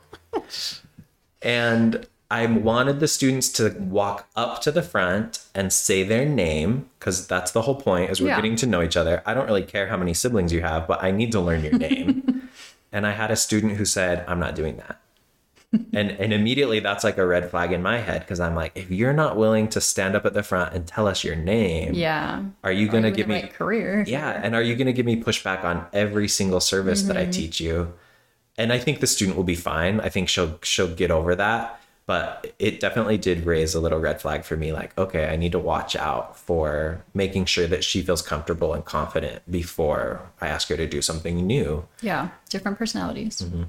and 1.41 2.05
I 2.31 2.45
wanted 2.45 2.99
the 3.01 3.07
students 3.07 3.49
to 3.57 3.75
walk 3.79 4.27
up 4.35 4.61
to 4.61 4.71
the 4.71 4.81
front 4.81 5.43
and 5.53 5.71
say 5.73 6.01
their 6.03 6.25
name 6.25 6.89
because 6.97 7.27
that's 7.27 7.51
the 7.51 7.63
whole 7.63 7.75
point 7.75 8.09
is 8.09 8.21
we're 8.21 8.29
Yeah. 8.29 8.37
getting 8.37 8.55
to 8.57 8.65
know 8.65 8.81
each 8.81 8.95
other. 8.95 9.21
I 9.25 9.33
don't 9.33 9.45
really 9.47 9.63
care 9.63 9.87
how 9.87 9.97
many 9.97 10.13
siblings 10.13 10.53
you 10.53 10.61
have, 10.61 10.87
but 10.87 11.03
I 11.03 11.11
need 11.11 11.31
to 11.33 11.41
learn 11.41 11.61
your 11.63 11.77
name. 11.77 12.49
and 12.91 13.05
I 13.05 13.11
had 13.11 13.31
a 13.31 13.35
student 13.35 13.73
who 13.77 13.85
said, 13.85 14.23
"I'm 14.29 14.39
not 14.39 14.55
doing 14.55 14.77
that." 14.77 15.01
and 15.93 16.11
and 16.11 16.31
immediately 16.33 16.79
that's 16.79 17.03
like 17.03 17.17
a 17.17 17.25
red 17.25 17.49
flag 17.49 17.71
in 17.73 17.81
my 17.81 17.97
head 17.97 18.21
because 18.21 18.39
I'm 18.39 18.55
like, 18.55 18.71
if 18.75 18.89
you're 18.91 19.13
not 19.13 19.35
willing 19.37 19.67
to 19.69 19.81
stand 19.81 20.15
up 20.15 20.25
at 20.25 20.33
the 20.33 20.43
front 20.43 20.73
and 20.73 20.87
tell 20.87 21.07
us 21.07 21.23
your 21.23 21.35
name, 21.35 21.93
Yeah. 21.93 22.43
are 22.63 22.71
you 22.71 22.87
going 22.87 23.03
to 23.03 23.09
Even 23.09 23.17
give 23.17 23.27
me 23.27 23.35
right 23.41 23.53
career? 23.53 24.03
yeah, 24.07 24.39
and 24.43 24.55
are 24.55 24.61
you 24.61 24.75
going 24.75 24.87
to 24.87 24.93
give 24.93 25.05
me 25.05 25.21
pushback 25.21 25.63
on 25.65 25.85
every 25.93 26.27
single 26.27 26.59
service 26.61 27.01
that 27.03 27.17
I 27.17 27.23
Mm-hmm. 27.23 27.31
teach 27.31 27.59
you? 27.59 27.93
And 28.57 28.71
I 28.73 28.79
think 28.79 28.99
the 28.99 29.07
student 29.07 29.35
will 29.37 29.45
be 29.45 29.55
fine. 29.55 29.99
I 29.99 30.09
think 30.09 30.29
she'll 30.29 30.59
she'll 30.61 30.93
get 30.93 31.11
over 31.11 31.35
that. 31.35 31.80
But 32.07 32.53
it 32.59 32.79
definitely 32.79 33.17
did 33.17 33.45
raise 33.45 33.75
a 33.75 33.79
little 33.79 33.99
red 33.99 34.19
flag 34.19 34.43
for 34.43 34.57
me 34.57 34.73
like, 34.73 34.97
okay, 34.97 35.29
I 35.29 35.35
need 35.35 35.51
to 35.53 35.59
watch 35.59 35.95
out 35.95 36.37
for 36.37 37.03
making 37.13 37.45
sure 37.45 37.67
that 37.67 37.83
she 37.83 38.01
feels 38.01 38.21
comfortable 38.21 38.73
and 38.73 38.83
confident 38.83 39.49
before 39.49 40.21
I 40.41 40.47
ask 40.47 40.67
her 40.69 40.77
to 40.77 40.87
do 40.87 41.01
something 41.01 41.45
new. 41.45 41.87
Yeah, 42.01 42.29
different 42.49 42.77
personalities. 42.77 43.41
Mm-hmm. 43.41 43.63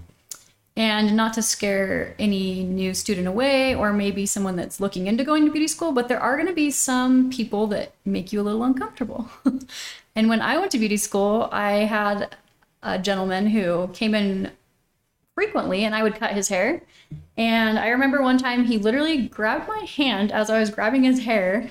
And 0.75 1.14
not 1.14 1.35
to 1.35 1.42
scare 1.42 2.14
any 2.18 2.64
new 2.64 2.95
student 2.95 3.29
away 3.29 3.75
or 3.75 3.92
maybe 3.92 4.25
someone 4.25 4.57
that's 4.57 4.81
looking 4.81 5.07
into 5.07 5.23
going 5.23 5.45
to 5.45 5.53
beauty 5.53 5.68
school, 5.68 5.92
but 5.92 6.09
there 6.09 6.18
are 6.18 6.35
going 6.35 6.49
to 6.49 6.55
be 6.55 6.71
some 6.71 7.31
people 7.31 7.66
that 7.68 7.92
make 8.07 8.33
you 8.33 8.40
a 8.40 8.42
little 8.42 8.64
uncomfortable. 8.64 9.29
and 10.16 10.31
when 10.31 10.40
I 10.40 10.57
went 10.57 10.71
to 10.73 10.79
beauty 10.79 10.97
school, 10.97 11.51
I 11.53 11.73
had 11.85 12.35
a 12.83 12.99
gentleman 12.99 13.49
who 13.49 13.88
came 13.92 14.14
in 14.14 14.51
frequently 15.43 15.85
and 15.85 15.93
I 15.95 16.05
would 16.05 16.15
cut 16.15 16.35
his 16.35 16.49
hair. 16.49 16.83
And 17.37 17.77
I 17.77 17.89
remember 17.89 18.23
one 18.23 18.39
time 18.39 18.65
he 18.65 18.79
literally 18.79 19.27
grabbed 19.27 19.67
my 19.67 19.81
hand 19.81 20.31
as 20.31 20.51
I 20.51 20.61
was 20.61 20.71
grabbing 20.71 21.03
his 21.03 21.25
hair. 21.25 21.69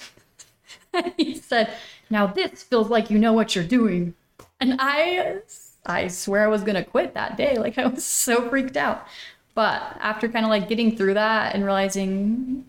he 1.18 1.36
said, 1.36 1.72
Now 2.10 2.28
this 2.28 2.64
feels 2.64 2.90
like 2.90 3.10
you 3.10 3.18
know 3.18 3.32
what 3.32 3.56
you're 3.56 3.64
doing. 3.64 4.14
And 4.60 4.76
I 4.80 5.38
I 5.86 6.10
swear 6.10 6.44
I 6.44 6.48
was 6.48 6.64
gonna 6.64 6.84
quit 6.84 7.14
that 7.14 7.38
day. 7.38 7.58
Like 7.58 7.78
I 7.78 7.88
was 7.88 8.06
so 8.06 8.50
freaked 8.50 8.76
out. 8.76 9.08
But 9.56 9.82
after 10.02 10.28
kind 10.28 10.46
of 10.46 10.50
like 10.50 10.68
getting 10.68 10.98
through 10.98 11.14
that 11.14 11.56
and 11.56 11.64
realizing 11.64 12.66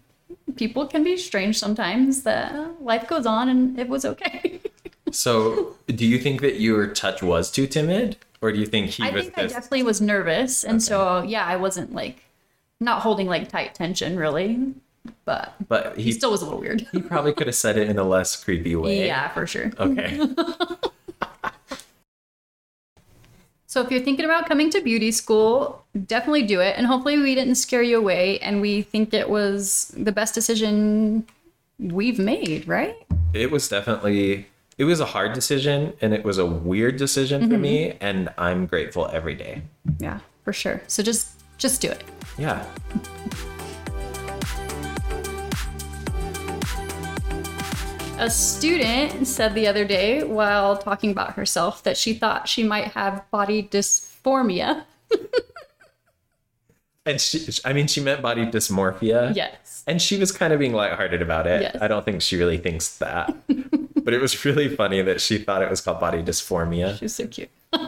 people 0.55 0.87
can 0.87 1.03
be 1.03 1.17
strange 1.17 1.59
sometimes, 1.59 2.23
that 2.23 2.83
life 2.83 3.09
goes 3.09 3.27
on 3.27 3.49
and 3.49 3.79
it 3.79 3.89
was 3.89 4.05
okay. 4.05 4.61
So, 5.15 5.77
do 5.89 6.07
you 6.07 6.19
think 6.19 6.41
that 6.41 6.59
your 6.59 6.87
touch 6.87 7.23
was 7.23 7.51
too 7.51 7.67
timid, 7.67 8.17
or 8.43 8.53
do 8.53 8.59
you 8.59 8.67
think 8.67 8.91
he 8.91 9.03
I 9.05 9.11
was 9.11 9.25
think 9.25 9.39
I 9.39 9.43
this? 9.45 9.53
definitely 9.53 9.85
was 9.85 10.01
nervous. 10.03 10.65
And 10.65 10.83
so 10.83 11.23
yeah, 11.23 11.47
I 11.47 11.57
wasn't 11.57 11.95
like 11.95 12.23
not 12.81 13.01
holding 13.03 13.27
like 13.29 13.49
tight 13.49 13.75
tension 13.75 14.17
really. 14.19 14.75
But 15.25 15.55
But 15.69 15.97
he 15.97 16.05
he 16.05 16.13
still 16.13 16.31
was 16.31 16.43
a 16.43 16.45
little 16.45 16.61
weird. 16.61 16.87
he 16.93 17.01
probably 17.01 17.33
could 17.33 17.47
have 17.49 17.57
said 17.57 17.77
it 17.79 17.89
in 17.89 17.99
a 17.99 18.05
less 18.05 18.37
creepy 18.43 18.77
way. 18.77 19.07
yeah, 19.07 19.29
for 19.31 19.47
sure. 19.47 19.71
Okay. 19.79 20.21
So 23.67 23.81
if 23.81 23.91
you're 23.91 24.03
thinking 24.03 24.27
about 24.27 24.47
coming 24.47 24.69
to 24.71 24.83
beauty 24.83 25.11
school, 25.11 25.83
definitely 26.07 26.43
do 26.43 26.61
it. 26.61 26.75
And 26.77 26.87
hopefully 26.87 27.17
we 27.17 27.35
didn't 27.35 27.55
scare 27.55 27.83
you 27.83 27.97
away 27.97 28.39
and 28.41 28.61
we 28.61 28.83
think 28.83 29.15
it 29.15 29.31
was 29.31 29.95
the 29.97 30.13
best 30.13 30.35
decision 30.35 31.27
we've 31.79 32.19
made, 32.19 32.69
right? 32.69 32.97
it 33.33 33.51
was 33.51 33.67
definitely 33.71 34.47
it 34.79 34.85
was 34.85 35.01
a 35.01 35.05
hard 35.05 35.33
decision 35.35 35.93
and 36.01 36.15
it 36.15 36.25
was 36.25 36.39
a 36.39 36.47
weird 36.47 36.97
decision 36.97 37.49
for 37.51 37.59
me 37.59 37.89
mm-hmm. 37.89 37.99
and 38.01 38.29
i'm 38.39 38.67
grateful 38.67 39.09
every 39.13 39.35
day 39.35 39.63
Yeah, 39.99 40.21
for 40.45 40.53
sure. 40.53 40.83
So 40.87 41.03
just 41.03 41.29
just 41.59 41.81
do 41.81 41.89
it. 41.89 42.03
yeah 42.39 42.65
A 48.19 48.31
student 48.31 49.27
said 49.27 49.55
the 49.55 49.67
other 49.67 49.85
day 49.85 50.23
while 50.23 50.77
talking 50.77 51.11
about 51.11 51.33
herself 51.35 51.83
that 51.83 51.97
she 51.97 52.15
thought 52.15 52.49
she 52.49 52.63
might 52.63 52.89
have 52.93 53.29
body 53.33 53.65
dysphoria. 53.65 54.85
and 57.05 57.21
she 57.21 57.49
i 57.65 57.73
mean 57.73 57.89
she 57.89 58.01
meant 58.01 58.23
body 58.23 58.47
dysmorphia 58.47 59.35
Yes. 59.35 59.83
and 59.89 60.01
she 60.01 60.17
was 60.19 60.31
kind 60.31 60.53
of 60.53 60.61
being 60.61 60.73
lighthearted 60.73 61.21
about 61.21 61.49
it 61.49 61.63
Yes. 61.63 61.77
i 61.81 61.89
don't 61.89 62.05
think 62.05 62.23
she 62.23 62.37
really 62.37 62.59
thinks 62.59 62.97
that 62.99 63.35
but 64.05 64.15
it 64.15 64.21
was 64.21 64.45
really 64.45 64.69
funny 64.69 65.03
that 65.03 65.21
she 65.21 65.39
thought 65.39 65.63
it 65.63 65.71
was 65.71 65.81
called 65.81 66.01
body 66.01 66.23
dysphoria 66.23 66.99
She's 66.99 67.15
so 67.15 67.27
cute. 67.27 67.51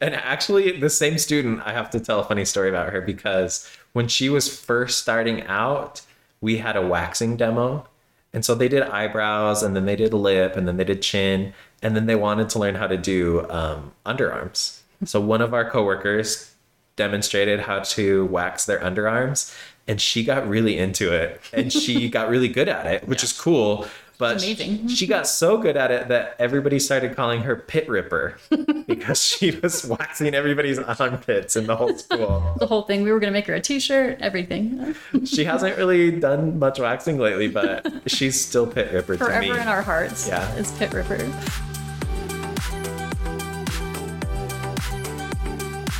And 0.00 0.14
actually, 0.14 0.78
the 0.78 0.90
same 0.90 1.16
student, 1.16 1.62
I 1.64 1.72
have 1.72 1.88
to 1.90 2.00
tell 2.00 2.20
a 2.20 2.24
funny 2.24 2.44
story 2.44 2.68
about 2.68 2.92
her 2.92 3.00
because 3.00 3.66
when 3.94 4.08
she 4.08 4.28
was 4.28 4.54
first 4.54 4.98
starting 4.98 5.42
out, 5.44 6.02
we 6.42 6.58
had 6.58 6.76
a 6.76 6.86
waxing 6.86 7.36
demo. 7.36 7.86
And 8.34 8.44
so 8.44 8.54
they 8.54 8.68
did 8.68 8.82
eyebrows 8.82 9.62
and 9.62 9.74
then 9.74 9.86
they 9.86 9.96
did 9.96 10.12
lip 10.12 10.56
and 10.56 10.68
then 10.68 10.76
they 10.76 10.84
did 10.84 11.00
chin. 11.00 11.54
And 11.82 11.96
then 11.96 12.04
they 12.04 12.16
wanted 12.16 12.50
to 12.50 12.58
learn 12.58 12.74
how 12.74 12.86
to 12.86 12.98
do 12.98 13.48
um, 13.48 13.92
underarms. 14.04 14.80
So 15.04 15.20
one 15.20 15.40
of 15.40 15.54
our 15.54 15.70
coworkers 15.70 16.54
demonstrated 16.96 17.60
how 17.60 17.80
to 17.80 18.26
wax 18.26 18.66
their 18.66 18.80
underarms 18.80 19.54
and 19.86 20.00
she 20.00 20.24
got 20.24 20.48
really 20.48 20.78
into 20.78 21.12
it 21.12 21.40
and 21.52 21.72
she 21.72 22.08
got 22.10 22.28
really 22.28 22.48
good 22.48 22.68
at 22.68 22.86
it, 22.86 23.08
which 23.08 23.22
is 23.22 23.32
cool. 23.32 23.86
But 24.16 24.36
amazing. 24.36 24.86
she 24.88 25.06
got 25.08 25.26
so 25.26 25.58
good 25.58 25.76
at 25.76 25.90
it 25.90 26.06
that 26.08 26.36
everybody 26.38 26.78
started 26.78 27.16
calling 27.16 27.42
her 27.42 27.56
Pit 27.56 27.88
Ripper 27.88 28.36
because 28.86 29.20
she 29.20 29.50
was 29.50 29.84
waxing 29.84 30.34
everybody's 30.34 30.78
armpits 30.78 31.56
in 31.56 31.66
the 31.66 31.74
whole 31.76 31.96
school. 31.98 32.54
The 32.60 32.66
whole 32.66 32.82
thing. 32.82 33.02
We 33.02 33.10
were 33.12 33.18
gonna 33.18 33.32
make 33.32 33.46
her 33.48 33.54
a 33.54 33.60
t-shirt, 33.60 34.18
everything. 34.20 34.94
She 35.24 35.44
hasn't 35.44 35.76
really 35.76 36.12
done 36.12 36.58
much 36.60 36.78
waxing 36.78 37.18
lately, 37.18 37.48
but 37.48 37.92
she's 38.06 38.40
still 38.40 38.66
Pit 38.66 38.92
Ripper 38.92 39.16
to 39.16 39.24
me. 39.24 39.26
Forever 39.48 39.58
in 39.60 39.66
our 39.68 39.82
hearts 39.82 40.28
Yeah. 40.28 40.48
is 40.54 40.70
Pit 40.72 40.92
Ripper. 40.92 41.18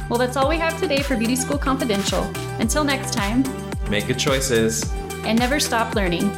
Well, 0.08 0.18
that's 0.18 0.36
all 0.36 0.48
we 0.48 0.58
have 0.58 0.78
today 0.78 1.02
for 1.02 1.16
Beauty 1.16 1.34
School 1.34 1.58
Confidential. 1.58 2.22
Until 2.60 2.84
next 2.84 3.12
time, 3.14 3.42
Make 3.90 4.06
good 4.06 4.18
choices. 4.18 4.88
and 5.24 5.38
never 5.38 5.58
stop 5.58 5.94
learning. 5.94 6.30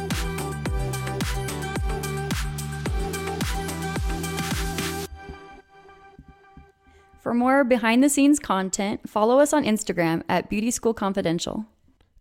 For 7.27 7.33
more 7.33 7.65
behind 7.65 8.01
the 8.01 8.07
scenes 8.07 8.39
content, 8.39 9.09
follow 9.09 9.39
us 9.39 9.51
on 9.51 9.65
Instagram 9.65 10.23
at 10.29 10.49
Beauty 10.49 10.71
School 10.71 10.93
Confidential. 10.93 11.65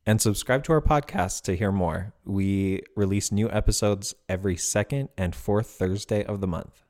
And 0.04 0.20
subscribe 0.20 0.64
to 0.64 0.72
our 0.72 0.80
podcast 0.80 1.42
to 1.42 1.54
hear 1.54 1.70
more. 1.70 2.12
We 2.24 2.82
release 2.96 3.30
new 3.30 3.48
episodes 3.48 4.16
every 4.28 4.56
second 4.56 5.10
and 5.16 5.32
fourth 5.32 5.68
Thursday 5.68 6.24
of 6.24 6.40
the 6.40 6.48
month. 6.48 6.82